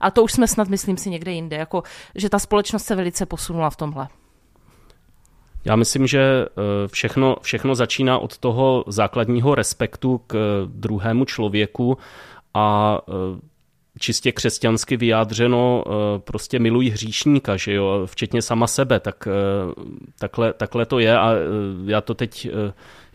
A 0.00 0.10
to 0.10 0.22
už 0.22 0.32
jsme 0.32 0.48
snad, 0.48 0.68
myslím 0.68 0.96
si, 0.96 1.10
někde 1.10 1.32
jinde, 1.32 1.56
jako, 1.56 1.82
že 2.14 2.28
ta 2.28 2.38
společnost 2.38 2.84
se 2.84 2.94
velice 2.94 3.26
posunula 3.26 3.70
v 3.70 3.76
tomhle. 3.76 4.08
Já 5.64 5.76
myslím, 5.76 6.06
že 6.06 6.20
eh, 6.20 6.48
všechno, 6.88 7.36
všechno 7.42 7.74
začíná 7.74 8.18
od 8.18 8.38
toho 8.38 8.84
základního 8.86 9.54
respektu 9.54 10.20
k 10.26 10.34
eh, 10.34 10.68
druhému 10.74 11.24
člověku 11.24 11.98
a 12.54 12.98
eh, 13.08 13.40
čistě 13.98 14.32
křesťansky 14.32 14.96
vyjádřeno 14.96 15.84
prostě 16.18 16.58
milují 16.58 16.90
hříšníka, 16.90 17.56
že 17.56 17.74
jo, 17.74 18.02
včetně 18.06 18.42
sama 18.42 18.66
sebe, 18.66 19.00
tak 19.00 19.28
takhle, 20.18 20.52
takhle 20.52 20.86
to 20.86 20.98
je 20.98 21.18
a 21.18 21.32
já 21.86 22.00
to 22.00 22.14
teď 22.14 22.48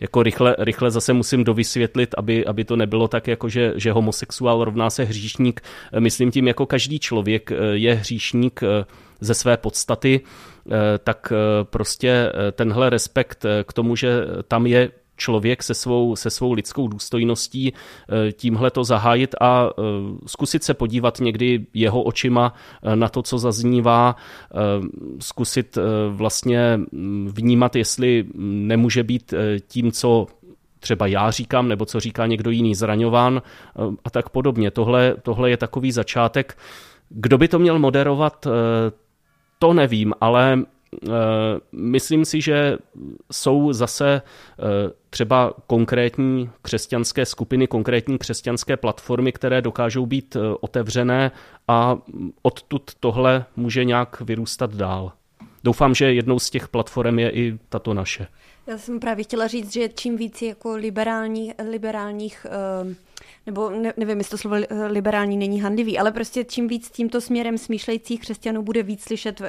jako 0.00 0.22
rychle, 0.22 0.56
rychle 0.58 0.90
zase 0.90 1.12
musím 1.12 1.44
dovysvětlit, 1.44 2.14
aby, 2.18 2.46
aby 2.46 2.64
to 2.64 2.76
nebylo 2.76 3.08
tak, 3.08 3.28
jako 3.28 3.48
že, 3.48 3.72
že 3.76 3.92
homosexuál 3.92 4.64
rovná 4.64 4.90
se 4.90 5.04
hříšník. 5.04 5.60
Myslím 5.98 6.30
tím, 6.30 6.48
jako 6.48 6.66
každý 6.66 6.98
člověk 6.98 7.50
je 7.72 7.94
hříšník 7.94 8.60
ze 9.20 9.34
své 9.34 9.56
podstaty, 9.56 10.20
tak 11.04 11.32
prostě 11.62 12.32
tenhle 12.52 12.90
respekt 12.90 13.46
k 13.66 13.72
tomu, 13.72 13.96
že 13.96 14.20
tam 14.48 14.66
je 14.66 14.90
člověk 15.18 15.62
se 15.62 15.74
svou, 15.74 16.16
se 16.16 16.30
svou 16.30 16.52
lidskou 16.52 16.88
důstojností 16.88 17.72
tímhle 18.32 18.70
to 18.70 18.84
zahájit 18.84 19.34
a 19.40 19.70
zkusit 20.26 20.64
se 20.64 20.74
podívat 20.74 21.20
někdy 21.20 21.66
jeho 21.74 22.02
očima 22.02 22.54
na 22.94 23.08
to, 23.08 23.22
co 23.22 23.38
zaznívá, 23.38 24.16
zkusit 25.20 25.78
vlastně 26.08 26.80
vnímat, 27.26 27.76
jestli 27.76 28.26
nemůže 28.34 29.02
být 29.02 29.34
tím, 29.68 29.92
co 29.92 30.26
třeba 30.80 31.06
já 31.06 31.30
říkám, 31.30 31.68
nebo 31.68 31.84
co 31.84 32.00
říká 32.00 32.26
někdo 32.26 32.50
jiný 32.50 32.74
zraňován 32.74 33.42
a 34.04 34.10
tak 34.10 34.28
podobně. 34.28 34.70
Tohle, 34.70 35.14
tohle 35.22 35.50
je 35.50 35.56
takový 35.56 35.92
začátek. 35.92 36.58
Kdo 37.08 37.38
by 37.38 37.48
to 37.48 37.58
měl 37.58 37.78
moderovat, 37.78 38.46
to 39.58 39.72
nevím, 39.72 40.14
ale 40.20 40.58
Eh, 41.04 41.08
myslím 41.72 42.24
si, 42.24 42.40
že 42.40 42.78
jsou 43.32 43.72
zase 43.72 44.22
eh, 44.22 44.62
třeba 45.10 45.54
konkrétní 45.66 46.50
křesťanské 46.62 47.26
skupiny, 47.26 47.66
konkrétní 47.66 48.18
křesťanské 48.18 48.76
platformy, 48.76 49.32
které 49.32 49.62
dokážou 49.62 50.06
být 50.06 50.36
eh, 50.36 50.40
otevřené 50.60 51.30
a 51.68 51.98
odtud 52.42 52.90
tohle 53.00 53.44
může 53.56 53.84
nějak 53.84 54.20
vyrůstat 54.20 54.74
dál. 54.74 55.12
Doufám, 55.64 55.94
že 55.94 56.12
jednou 56.12 56.38
z 56.38 56.50
těch 56.50 56.68
platform 56.68 57.18
je 57.18 57.30
i 57.30 57.58
tato 57.68 57.94
naše. 57.94 58.26
Já 58.66 58.78
jsem 58.78 59.00
právě 59.00 59.24
chtěla 59.24 59.46
říct, 59.46 59.72
že 59.72 59.88
čím 59.88 60.16
víc 60.16 60.42
jako 60.42 60.76
liberální, 60.76 61.54
liberálních 61.70 62.46
uh 62.84 62.94
nebo 63.46 63.70
ne, 63.70 63.92
nevím, 63.96 64.18
jestli 64.18 64.30
to 64.30 64.38
slovo 64.38 64.56
liberální 64.86 65.36
není 65.36 65.60
handlivý, 65.60 65.98
ale 65.98 66.12
prostě 66.12 66.44
čím 66.44 66.68
víc 66.68 66.90
tímto 66.90 67.20
směrem 67.20 67.58
smýšlejících 67.58 68.20
křesťanů 68.20 68.62
bude 68.62 68.82
víc 68.82 69.04
slyšet 69.04 69.42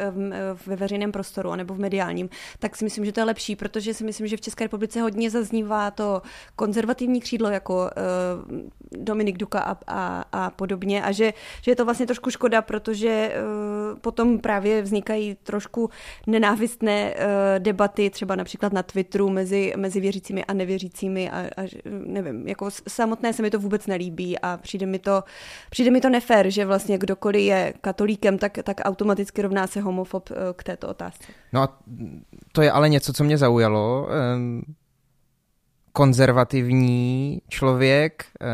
ve 0.66 0.76
veřejném 0.76 1.12
prostoru 1.12 1.56
nebo 1.56 1.74
v 1.74 1.80
mediálním, 1.80 2.30
tak 2.60 2.76
si 2.76 2.84
myslím, 2.84 3.06
že 3.06 3.12
to 3.12 3.20
je 3.20 3.24
lepší, 3.24 3.56
protože 3.56 3.94
si 3.94 4.04
myslím, 4.04 4.28
že 4.28 4.38
v 4.38 4.42
České 4.42 4.64
republice 4.64 5.02
hodně 5.02 5.30
zaznívá 5.30 5.92
to 5.92 6.22
konzervativní 6.56 7.22
křídlo 7.22 7.50
jako 7.50 7.76
uh, 7.76 8.60
Dominik 9.04 9.38
Duka 9.38 9.60
a, 9.60 9.78
a, 9.88 10.26
a 10.32 10.50
podobně 10.50 11.04
a 11.04 11.12
že, 11.12 11.34
že 11.62 11.72
je 11.72 11.76
to 11.76 11.86
vlastně 11.86 12.06
trošku 12.06 12.30
škoda, 12.30 12.62
protože 12.62 13.34
uh, 13.92 14.00
potom 14.00 14.40
právě 14.40 14.82
vznikají 14.82 15.38
trošku 15.44 15.90
nenávistné 16.28 17.16
debaty, 17.60 18.10
třeba 18.10 18.36
například 18.36 18.74
na 18.74 18.84
Twitteru 18.84 19.07
mezi, 19.30 19.74
mezi 19.78 20.00
věřícími 20.00 20.46
a 20.46 20.54
nevěřícími 20.54 21.30
a, 21.30 21.40
a 21.40 21.68
nevím, 22.06 22.48
jako 22.48 22.70
samotné 22.88 23.34
se 23.34 23.42
mi 23.42 23.50
to 23.50 23.60
vůbec 23.60 23.88
nelíbí 23.88 24.40
a 24.40 24.58
přijde 24.58 24.86
mi 24.86 25.00
to, 25.00 25.24
přijde 25.70 25.92
mi 25.92 26.02
to 26.02 26.10
nefér, 26.10 26.50
že 26.50 26.66
vlastně 26.66 26.98
kdokoliv 26.98 27.42
je 27.42 27.74
katolíkem, 27.82 28.38
tak, 28.38 28.58
tak 28.64 28.82
automaticky 28.84 29.42
rovná 29.42 29.68
se 29.68 29.82
homofob 29.82 30.30
eh, 30.32 30.36
k 30.56 30.64
této 30.64 30.88
otázce. 30.88 31.28
No 31.54 31.62
a 31.62 31.80
to 32.52 32.62
je 32.62 32.72
ale 32.72 32.90
něco, 32.90 33.14
co 33.14 33.24
mě 33.24 33.38
zaujalo. 33.38 34.08
Ehm, 34.12 34.62
konzervativní 35.98 37.42
člověk 37.50 38.26
eh, 38.42 38.48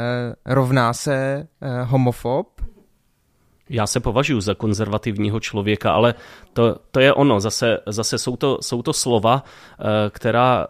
rovná 0.46 0.94
se 0.94 1.48
eh, 1.62 1.84
homofob, 1.84 2.53
já 3.69 3.88
se 3.88 3.99
považuji 3.99 4.41
za 4.41 4.54
konzervativního 4.54 5.39
člověka, 5.39 5.91
ale 5.91 6.15
to, 6.54 6.76
to 6.91 6.99
je 6.99 7.13
ono. 7.13 7.39
Zase, 7.39 7.80
zase 7.86 8.17
jsou, 8.17 8.36
to, 8.36 8.58
jsou 8.62 8.82
to 8.82 8.93
slova, 8.93 9.43
která 10.10 10.67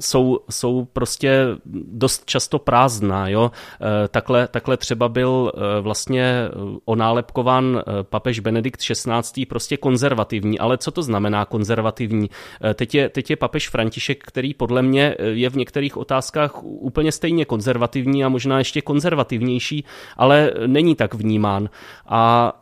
jsou, 0.00 0.38
jsou 0.50 0.84
prostě 0.84 1.44
dost 1.92 2.24
často 2.26 2.58
prázdná. 2.58 3.28
Jo? 3.28 3.50
Eh, 3.80 4.08
takhle, 4.08 4.48
takhle 4.48 4.76
třeba 4.76 5.08
byl 5.08 5.52
eh, 5.54 5.80
vlastně 5.80 6.22
eh, 6.22 6.50
onálepkován 6.84 7.82
papež 8.02 8.40
Benedikt 8.40 8.80
XVI. 8.80 9.46
prostě 9.46 9.76
konzervativní. 9.76 10.58
Ale 10.58 10.78
co 10.78 10.90
to 10.90 11.02
znamená 11.02 11.44
konzervativní? 11.44 12.30
Teď 12.74 12.94
je, 12.94 13.08
teď 13.08 13.30
je 13.30 13.36
papež 13.36 13.68
František, 13.68 14.24
který 14.24 14.54
podle 14.54 14.82
mě 14.82 15.16
je 15.18 15.50
v 15.50 15.56
některých 15.56 15.96
otázkách 15.96 16.64
úplně 16.64 17.12
stejně 17.12 17.44
konzervativní 17.44 18.24
a 18.24 18.28
možná 18.28 18.58
ještě 18.58 18.82
konzervativnější, 18.82 19.84
ale 20.16 20.52
není 20.66 20.94
tak 20.94 21.14
vnímán. 21.14 21.68
A 22.06 22.52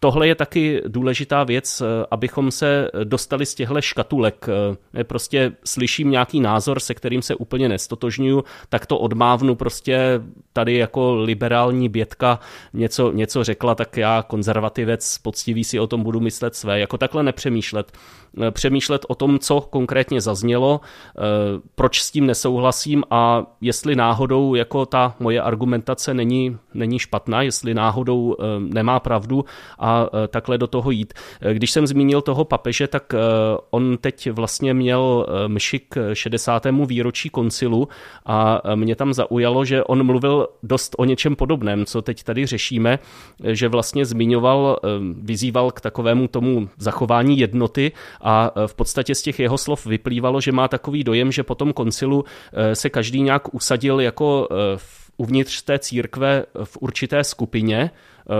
tohle 0.00 0.28
je 0.28 0.34
taky 0.34 0.82
důležitá 0.88 1.44
věc, 1.44 1.82
abychom 2.10 2.50
se 2.50 2.90
dostali 3.04 3.46
z 3.46 3.54
těchto 3.54 3.80
škatulek. 3.80 4.46
Prostě 5.06 5.52
slyší 5.64 5.99
slyším 6.00 6.10
nějaký 6.10 6.40
názor, 6.40 6.80
se 6.80 6.94
kterým 6.94 7.22
se 7.22 7.34
úplně 7.34 7.68
nestotožňuju, 7.68 8.44
tak 8.68 8.86
to 8.86 8.98
odmávnu 8.98 9.54
prostě 9.54 10.20
tady 10.52 10.76
jako 10.76 11.14
liberální 11.14 11.88
bětka 11.88 12.40
něco, 12.72 13.12
něco 13.12 13.44
řekla, 13.44 13.74
tak 13.74 13.96
já 13.96 14.22
konzervativec 14.22 15.18
poctivý 15.18 15.64
si 15.64 15.80
o 15.80 15.86
tom 15.86 16.02
budu 16.02 16.20
myslet 16.20 16.54
své. 16.54 16.80
Jako 16.80 16.98
takhle 16.98 17.22
nepřemýšlet. 17.22 17.92
Eh, 18.38 18.50
přemýšlet 18.50 19.06
o 19.08 19.14
tom, 19.14 19.38
co 19.38 19.60
konkrétně 19.60 20.20
zaznělo, 20.20 20.80
eh, 20.80 21.20
proč 21.74 22.02
s 22.02 22.10
tím 22.10 22.26
nesouhlasím 22.26 23.04
a 23.10 23.46
jestli 23.60 23.96
náhodou 23.96 24.54
jako 24.54 24.86
ta 24.86 25.14
moje 25.20 25.42
argumentace 25.42 26.14
není, 26.14 26.56
není 26.74 26.98
špatná, 26.98 27.42
jestli 27.42 27.74
náhodou 27.74 28.36
eh, 28.38 28.44
nemá 28.60 29.00
pravdu 29.00 29.44
a 29.78 30.06
takhle 30.28 30.58
do 30.58 30.66
toho 30.66 30.90
jít. 30.90 31.14
Když 31.52 31.70
jsem 31.70 31.86
zmínil 31.86 32.22
toho 32.22 32.44
papeže, 32.44 32.86
tak 32.88 33.12
on 33.70 33.98
teď 34.00 34.30
vlastně 34.30 34.74
měl 34.74 35.26
mši 35.46 35.78
k 35.92 36.14
60. 36.14 36.66
výročí 36.86 37.30
koncilu 37.30 37.88
a 38.26 38.62
mě 38.74 38.96
tam 38.96 39.12
zaujalo, 39.12 39.64
že 39.64 39.84
on 39.84 40.02
mluvil 40.06 40.48
dost 40.62 40.94
o 40.98 41.04
něčem 41.04 41.36
podobném, 41.36 41.86
co 41.86 42.02
teď 42.02 42.22
tady 42.22 42.46
řešíme, 42.46 42.98
že 43.44 43.68
vlastně 43.68 44.04
zmiňoval, 44.04 44.78
vyzýval 45.22 45.70
k 45.70 45.80
takovému 45.80 46.28
tomu 46.28 46.68
zachování 46.78 47.38
jednoty 47.38 47.92
a 48.20 48.50
e, 48.56 48.66
v 48.66 48.74
podstatě 48.74 49.14
z 49.14 49.22
těch 49.22 49.38
jeho 49.38 49.58
slov 49.58 49.86
vyplývalo, 49.86 50.40
že 50.40 50.52
má 50.52 50.68
takový 50.68 51.04
dojem, 51.04 51.32
že 51.32 51.42
po 51.42 51.54
tom 51.54 51.72
koncilu 51.72 52.24
e, 52.52 52.74
se 52.74 52.90
každý 52.90 53.22
nějak 53.22 53.54
usadil 53.54 54.00
jako 54.00 54.48
e, 54.50 54.78
uvnitř 55.16 55.62
té 55.62 55.78
církve 55.78 56.44
v 56.64 56.76
určité 56.80 57.24
skupině, 57.24 57.90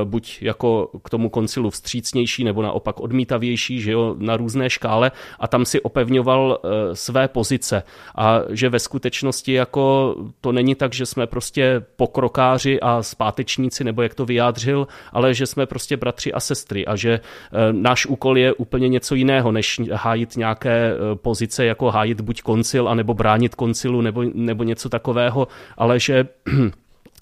buď 0.04 0.38
jako 0.42 0.90
k 1.04 1.10
tomu 1.10 1.28
koncilu 1.28 1.70
vstřícnější 1.70 2.44
nebo 2.44 2.62
naopak 2.62 3.00
odmítavější, 3.00 3.80
že 3.80 3.92
jo, 3.92 4.16
na 4.18 4.36
různé 4.36 4.70
škále. 4.70 5.12
A 5.38 5.48
tam 5.48 5.64
si 5.64 5.80
opevňoval 5.80 6.58
eh, 6.64 6.96
své 6.96 7.28
pozice. 7.28 7.82
A 8.16 8.40
že 8.50 8.68
ve 8.68 8.78
skutečnosti 8.78 9.52
jako 9.52 10.14
to 10.40 10.52
není 10.52 10.74
tak, 10.74 10.92
že 10.92 11.06
jsme 11.06 11.26
prostě 11.26 11.84
pokrokáři 11.96 12.80
a 12.80 13.02
zpátečníci, 13.02 13.84
nebo 13.84 14.02
jak 14.02 14.14
to 14.14 14.24
vyjádřil, 14.24 14.86
ale 15.12 15.34
že 15.34 15.46
jsme 15.46 15.66
prostě 15.66 15.96
bratři 15.96 16.32
a 16.32 16.40
sestry 16.40 16.86
a 16.86 16.96
že 16.96 17.12
eh, 17.12 17.72
náš 17.72 18.06
úkol 18.06 18.38
je 18.38 18.52
úplně 18.52 18.88
něco 18.88 19.14
jiného, 19.14 19.52
než 19.52 19.80
hájit 19.92 20.36
nějaké 20.36 20.94
pozice, 21.14 21.64
jako 21.64 21.90
hájit 21.90 22.20
buď 22.20 22.42
koncil, 22.42 22.88
anebo 22.88 23.14
bránit 23.14 23.54
koncilu, 23.54 24.00
nebo, 24.00 24.22
nebo 24.34 24.64
něco 24.64 24.88
takového, 24.88 25.48
ale 25.76 26.00
že 26.00 26.28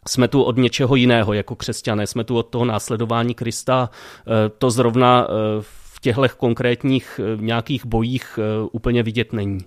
jsme 0.09 0.29
tu 0.29 0.43
od 0.43 0.57
něčeho 0.57 0.97
jiného 0.97 1.33
jako 1.33 1.57
křesťané, 1.57 2.07
jsme 2.07 2.25
tu 2.25 2.37
od 2.37 2.43
toho 2.43 2.65
následování 2.65 3.35
Krista. 3.35 3.91
E, 3.91 4.49
to 4.49 4.71
zrovna 4.71 5.25
e, 5.25 5.33
v 5.61 6.01
těchto 6.01 6.29
konkrétních 6.37 7.21
e, 7.23 7.43
nějakých 7.43 7.87
bojích 7.87 8.39
úplně 8.73 9.03
vidět 9.03 9.33
není. 9.33 9.61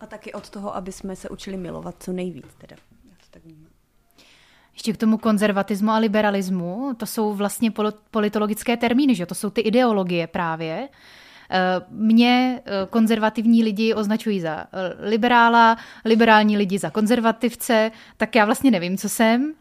A 0.00 0.06
taky 0.06 0.32
od 0.32 0.50
toho, 0.50 0.76
aby 0.76 0.92
jsme 0.92 1.16
se 1.16 1.28
učili 1.28 1.56
milovat 1.56 1.94
co 1.98 2.12
nejvíc. 2.12 2.46
Teda. 2.58 2.76
Ještě 4.76 4.92
k 4.92 4.96
tomu 4.96 5.18
konzervatismu 5.18 5.90
a 5.90 5.98
liberalismu, 5.98 6.94
to 6.96 7.06
jsou 7.06 7.34
vlastně 7.34 7.72
politologické 8.10 8.76
termíny, 8.76 9.14
že 9.14 9.26
to 9.26 9.34
jsou 9.34 9.50
ty 9.50 9.60
ideologie 9.60 10.26
právě. 10.26 10.88
Mě 11.90 12.60
konzervativní 12.90 13.64
lidi 13.64 13.94
označují 13.94 14.40
za 14.40 14.66
liberála, 14.98 15.76
liberální 16.04 16.56
lidi 16.56 16.78
za 16.78 16.90
konzervativce, 16.90 17.90
tak 18.16 18.34
já 18.34 18.44
vlastně 18.44 18.70
nevím, 18.70 18.96
co 18.96 19.08
jsem. 19.08 19.52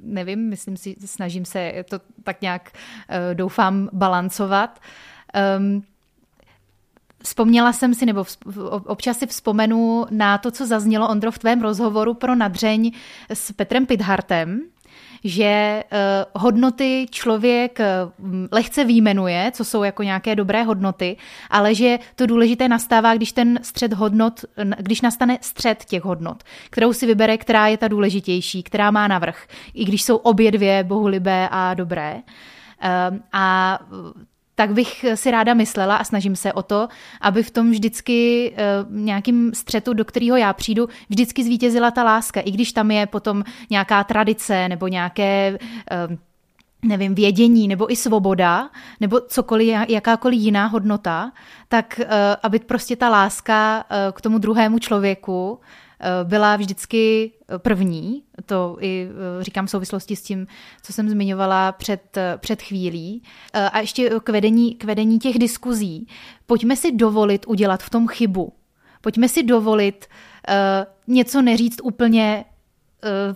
Nevím, 0.00 0.48
myslím 0.48 0.76
si, 0.76 0.96
snažím 1.04 1.44
se 1.44 1.84
to 1.90 2.00
tak 2.24 2.42
nějak, 2.42 2.70
doufám, 3.34 3.88
balancovat. 3.92 4.80
Vzpomněla 7.22 7.72
jsem 7.72 7.94
si, 7.94 8.06
nebo 8.06 8.24
občas 8.86 9.18
si 9.18 9.26
vzpomenu 9.26 10.06
na 10.10 10.38
to, 10.38 10.50
co 10.50 10.66
zaznělo, 10.66 11.08
Ondro, 11.08 11.30
v 11.30 11.38
tvém 11.38 11.62
rozhovoru 11.62 12.14
pro 12.14 12.34
nadřeň 12.34 12.92
s 13.30 13.52
Petrem 13.52 13.86
Pidhartem, 13.86 14.60
že 15.24 15.84
uh, 15.92 16.42
hodnoty 16.42 17.06
člověk 17.10 17.78
uh, 17.78 18.46
lehce 18.52 18.84
výjmenuje, 18.84 19.50
co 19.54 19.64
jsou 19.64 19.82
jako 19.82 20.02
nějaké 20.02 20.36
dobré 20.36 20.62
hodnoty, 20.62 21.16
ale 21.50 21.74
že 21.74 21.98
to 22.14 22.26
důležité 22.26 22.68
nastává, 22.68 23.14
když 23.14 23.32
ten 23.32 23.58
střed 23.62 23.92
hodnot, 23.92 24.44
když 24.78 25.00
nastane 25.00 25.38
střed 25.40 25.84
těch 25.84 26.04
hodnot, 26.04 26.42
kterou 26.70 26.92
si 26.92 27.06
vybere, 27.06 27.38
která 27.38 27.66
je 27.66 27.76
ta 27.76 27.88
důležitější, 27.88 28.62
která 28.62 28.90
má 28.90 29.08
navrh, 29.08 29.46
i 29.74 29.84
když 29.84 30.02
jsou 30.02 30.16
obě 30.16 30.50
dvě 30.50 30.84
bohulibé 30.84 31.48
a 31.50 31.74
dobré. 31.74 32.14
Uh, 32.14 33.18
a 33.32 33.78
tak 34.60 34.72
bych 34.72 35.04
si 35.14 35.30
ráda 35.30 35.54
myslela 35.54 35.96
a 35.96 36.04
snažím 36.04 36.36
se 36.36 36.52
o 36.52 36.62
to, 36.62 36.88
aby 37.20 37.42
v 37.42 37.50
tom 37.50 37.70
vždycky 37.70 38.52
uh, 38.52 38.96
nějakým 38.96 39.54
střetu, 39.54 39.92
do 39.92 40.04
kterého 40.04 40.36
já 40.36 40.52
přijdu, 40.52 40.88
vždycky 41.08 41.44
zvítězila 41.44 41.90
ta 41.90 42.04
láska, 42.04 42.40
i 42.40 42.50
když 42.50 42.72
tam 42.72 42.90
je 42.90 43.06
potom 43.06 43.44
nějaká 43.70 44.04
tradice 44.04 44.68
nebo 44.68 44.88
nějaké 44.88 45.58
uh, 46.08 46.16
nevím, 46.84 47.14
vědění 47.14 47.68
nebo 47.68 47.92
i 47.92 47.96
svoboda, 47.96 48.70
nebo 49.00 49.20
cokoliv, 49.20 49.76
jakákoliv 49.88 50.40
jiná 50.40 50.66
hodnota, 50.66 51.32
tak 51.68 52.00
uh, 52.00 52.06
aby 52.42 52.58
prostě 52.58 52.96
ta 52.96 53.08
láska 53.08 53.84
k 54.12 54.20
tomu 54.20 54.38
druhému 54.38 54.78
člověku 54.78 55.60
Eh, 55.60 55.89
byla 56.24 56.56
vždycky 56.56 57.32
eh, 57.48 57.58
první, 57.58 58.22
to 58.46 58.76
i 58.80 59.08
eh, 59.10 59.44
říkám 59.44 59.66
v 59.66 59.70
souvislosti 59.70 60.16
s 60.16 60.22
tím, 60.22 60.46
co 60.82 60.92
jsem 60.92 61.08
zmiňovala 61.08 61.72
před, 61.72 62.18
před 62.36 62.62
chvílí. 62.62 63.22
A 63.72 63.78
ještě 63.78 64.10
k 64.24 64.28
vedení, 64.28 64.74
k 64.74 64.84
vedení 64.84 65.18
těch 65.18 65.38
diskuzí. 65.38 66.08
Pojďme 66.46 66.76
si 66.76 66.92
dovolit 66.92 67.44
udělat 67.48 67.82
v 67.82 67.90
tom 67.90 68.08
chybu. 68.08 68.52
Pojďme 69.00 69.28
si 69.28 69.42
dovolit 69.42 70.06
uh, 70.48 71.14
něco 71.14 71.42
neříct 71.42 71.80
úplně 71.82 72.44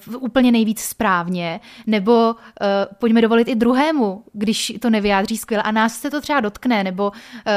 uh, 0.08 0.22
úplně 0.22 0.52
nejvíc 0.52 0.80
správně, 0.80 1.60
nebo 1.86 2.32
uh, 2.32 2.34
pojďme 2.98 3.22
dovolit 3.22 3.48
i 3.48 3.54
druhému, 3.54 4.24
když 4.32 4.72
to 4.80 4.90
nevyjádří 4.90 5.36
skvěle 5.36 5.62
a 5.62 5.70
nás 5.70 5.98
se 5.98 6.10
to 6.10 6.20
třeba 6.20 6.40
dotkne, 6.40 6.84
nebo 6.84 7.10
uh, 7.10 7.12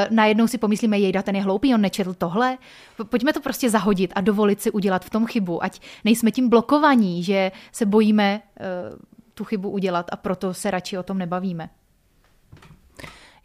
najednou 0.10 0.48
si 0.48 0.58
pomyslíme, 0.58 1.00
jejda, 1.00 1.22
ten 1.22 1.36
je 1.36 1.42
hloupý, 1.42 1.74
on 1.74 1.82
nečetl 1.82 2.14
tohle. 2.14 2.58
Pojďme 3.10 3.34
to 3.34 3.42
prostě 3.42 3.70
zahodit 3.70 4.14
a 4.16 4.22
dovolit 4.22 4.62
si 4.62 4.72
udělat 4.72 5.06
v 5.06 5.10
tom 5.10 5.26
chybu, 5.26 5.64
ať 5.64 5.82
nejsme 6.06 6.32
tím 6.32 6.50
blokovaní, 6.50 7.24
že 7.24 7.52
se 7.72 7.86
bojíme 7.86 8.42
uh, 8.60 9.00
tu 9.34 9.44
chybu 9.44 9.70
udělat 9.70 10.06
a 10.12 10.16
proto 10.16 10.54
se 10.54 10.72
radši 10.72 10.98
o 10.98 11.04
tom 11.04 11.18
nebavíme. 11.18 11.70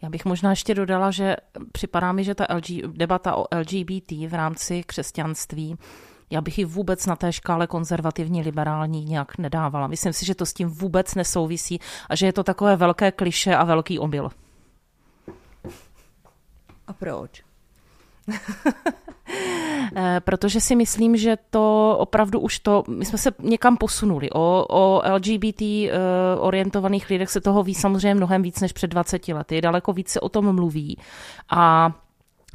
Já 0.01 0.09
bych 0.09 0.25
možná 0.25 0.49
ještě 0.49 0.75
dodala, 0.75 1.11
že 1.11 1.35
připadá 1.71 2.11
mi, 2.11 2.23
že 2.23 2.35
ta 2.35 2.47
LG, 2.55 2.69
debata 2.87 3.35
o 3.35 3.45
LGBT 3.55 4.11
v 4.11 4.33
rámci 4.33 4.83
křesťanství 4.83 5.77
já 6.33 6.41
bych 6.41 6.57
ji 6.57 6.65
vůbec 6.65 7.05
na 7.05 7.15
té 7.15 7.33
škále 7.33 7.67
konzervativní 7.67 8.41
liberální 8.41 9.05
nějak 9.05 9.37
nedávala. 9.37 9.87
Myslím 9.87 10.13
si, 10.13 10.25
že 10.25 10.35
to 10.35 10.45
s 10.45 10.53
tím 10.53 10.67
vůbec 10.67 11.15
nesouvisí 11.15 11.79
a 12.09 12.15
že 12.15 12.25
je 12.25 12.33
to 12.33 12.43
takové 12.43 12.75
velké 12.75 13.11
kliše 13.11 13.55
a 13.55 13.63
velký 13.63 13.99
omyl. 13.99 14.29
A 16.87 16.93
proč? 16.93 17.43
Eh, 19.95 20.21
protože 20.25 20.61
si 20.61 20.75
myslím, 20.75 21.17
že 21.17 21.37
to 21.49 21.95
opravdu 21.99 22.39
už 22.39 22.59
to, 22.59 22.83
my 22.87 23.05
jsme 23.05 23.17
se 23.17 23.31
někam 23.39 23.77
posunuli. 23.77 24.29
O, 24.29 24.65
o 24.69 25.01
LGBT 25.15 25.61
eh, 25.61 25.91
orientovaných 26.37 27.09
lidech 27.09 27.29
se 27.29 27.41
toho 27.41 27.63
ví 27.63 27.73
samozřejmě 27.75 28.15
mnohem 28.15 28.41
víc 28.41 28.59
než 28.59 28.73
před 28.73 28.87
20 28.87 29.27
lety. 29.27 29.61
Daleko 29.61 29.93
více 29.93 30.19
o 30.19 30.29
tom 30.29 30.55
mluví. 30.55 30.97
A 31.49 31.91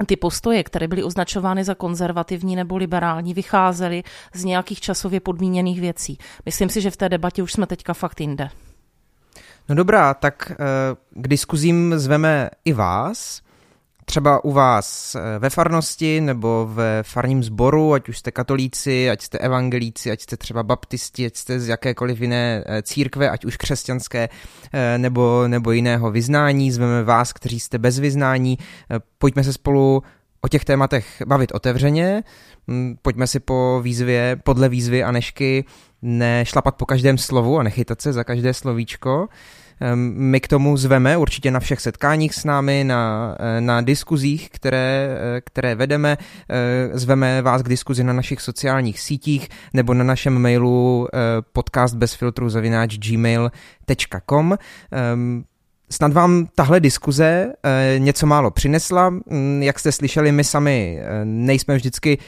ty 0.06 0.16
postoje, 0.16 0.64
které 0.64 0.88
byly 0.88 1.02
označovány 1.02 1.64
za 1.64 1.74
konzervativní 1.74 2.56
nebo 2.56 2.76
liberální, 2.76 3.34
vycházely 3.34 4.02
z 4.34 4.44
nějakých 4.44 4.80
časově 4.80 5.20
podmíněných 5.20 5.80
věcí. 5.80 6.18
Myslím 6.46 6.68
si, 6.68 6.80
že 6.80 6.90
v 6.90 6.96
té 6.96 7.08
debatě 7.08 7.42
už 7.42 7.52
jsme 7.52 7.66
teďka 7.66 7.94
fakt 7.94 8.20
jinde. 8.20 8.50
No 9.68 9.74
dobrá, 9.74 10.14
tak 10.14 10.52
eh, 10.52 10.56
k 11.10 11.28
diskuzím 11.28 11.98
zveme 11.98 12.50
i 12.64 12.72
vás 12.72 13.42
třeba 14.08 14.44
u 14.44 14.52
vás 14.52 15.14
eh, 15.14 15.38
ve 15.38 15.50
farnosti 15.50 16.20
nebo 16.20 16.70
ve 16.72 17.02
farním 17.02 17.42
sboru, 17.42 17.94
ať 17.94 18.08
už 18.08 18.18
jste 18.18 18.30
katolíci, 18.30 19.10
ať 19.10 19.22
jste 19.22 19.38
evangelíci, 19.38 20.10
ať 20.10 20.20
jste 20.20 20.36
třeba 20.36 20.62
baptisti, 20.62 21.26
ať 21.26 21.36
jste 21.36 21.60
z 21.60 21.68
jakékoliv 21.68 22.20
jiné 22.20 22.64
eh, 22.66 22.82
církve, 22.82 23.30
ať 23.30 23.44
už 23.44 23.56
křesťanské 23.56 24.28
eh, 24.72 24.98
nebo, 24.98 25.48
nebo 25.48 25.72
jiného 25.72 26.10
vyznání, 26.10 26.70
zveme 26.70 27.04
vás, 27.04 27.32
kteří 27.32 27.60
jste 27.60 27.78
bez 27.78 27.98
vyznání, 27.98 28.58
pojďme 29.18 29.44
se 29.44 29.52
spolu 29.52 30.02
o 30.40 30.48
těch 30.48 30.64
tématech 30.64 31.22
bavit 31.26 31.52
otevřeně, 31.52 32.22
hm, 32.68 32.96
pojďme 33.02 33.26
si 33.26 33.40
po 33.40 33.80
výzvě, 33.82 34.36
podle 34.44 34.68
výzvy 34.68 35.04
Anešky 35.04 35.64
nešlapat 36.02 36.76
po 36.76 36.86
každém 36.86 37.18
slovu 37.18 37.58
a 37.58 37.62
nechytat 37.62 38.00
se 38.00 38.12
za 38.12 38.24
každé 38.24 38.54
slovíčko, 38.54 39.28
my 40.14 40.40
k 40.40 40.48
tomu 40.48 40.76
zveme 40.76 41.16
určitě 41.16 41.50
na 41.50 41.60
všech 41.60 41.80
setkáních 41.80 42.34
s 42.34 42.44
námi, 42.44 42.84
na, 42.84 43.36
eh, 43.40 43.60
na 43.60 43.80
diskuzích, 43.80 44.50
které, 44.50 45.08
eh, 45.10 45.40
které 45.40 45.74
vedeme. 45.74 46.16
Eh, 46.50 46.98
zveme 46.98 47.42
vás 47.42 47.62
k 47.62 47.68
diskuzi 47.68 48.04
na 48.04 48.12
našich 48.12 48.40
sociálních 48.40 49.00
sítích 49.00 49.48
nebo 49.74 49.94
na 49.94 50.04
našem 50.04 50.42
mailu 50.42 51.08
podcast 51.52 51.94
bez 51.94 52.14
filtru 52.14 52.48
zavináč 52.48 52.98
gmail.com. 52.98 54.58
Ehm, 54.92 55.44
snad 55.90 56.12
vám 56.12 56.46
tahle 56.54 56.80
diskuze 56.80 57.52
něco 57.98 58.26
málo 58.26 58.50
přinesla. 58.50 59.10
Mm, 59.10 59.60
jak 59.62 59.78
jste 59.78 59.92
slyšeli, 59.92 60.32
my 60.32 60.44
sami 60.44 61.00
nejsme 61.24 61.76
vždycky 61.76 62.18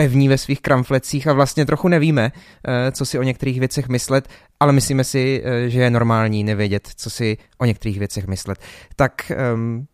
pevní 0.00 0.28
ve 0.28 0.38
svých 0.38 0.60
kramflecích 0.60 1.26
a 1.26 1.32
vlastně 1.32 1.66
trochu 1.66 1.88
nevíme, 1.88 2.32
eh, 2.32 2.92
co 2.92 3.06
si 3.06 3.18
o 3.18 3.22
některých 3.22 3.58
věcech 3.58 3.88
myslet, 3.88 4.28
ale 4.60 4.72
myslíme 4.72 5.04
si, 5.04 5.42
eh, 5.44 5.70
že 5.70 5.80
je 5.80 5.90
normální 5.90 6.44
nevědět, 6.44 6.88
co 6.96 7.10
si 7.10 7.36
o 7.58 7.64
některých 7.64 7.98
věcech 7.98 8.26
myslet. 8.26 8.58
Tak 8.96 9.32
um, 9.54 9.86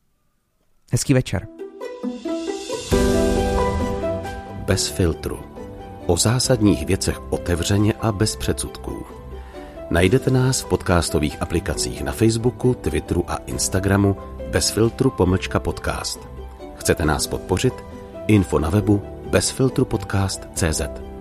hezký 0.92 1.14
večer. 1.14 1.47
Bez 4.66 4.88
filtru. 4.88 5.38
O 6.07 6.16
zásadních 6.16 6.87
věcech 6.87 7.33
otevřeně 7.33 7.92
a 8.01 8.12
bez 8.12 8.37
předsudků. 8.37 9.07
Najdete 9.90 10.31
nás 10.31 10.61
v 10.61 10.66
podcastových 10.66 11.42
aplikacích 11.42 12.03
na 12.03 12.12
Facebooku, 12.12 12.75
Twitteru 12.75 13.31
a 13.31 13.37
Instagramu 13.37 14.16
bez 14.51 14.71
filtru 14.71 15.11
pomlčka 15.11 15.61
podcast. 15.61 16.21
Chcete 16.75 17.05
nás 17.05 17.27
podpořit? 17.27 17.75
Info 18.27 18.59
na 18.59 18.71
webu 18.71 19.15
bezfiltrupodcast.cz 19.33 21.15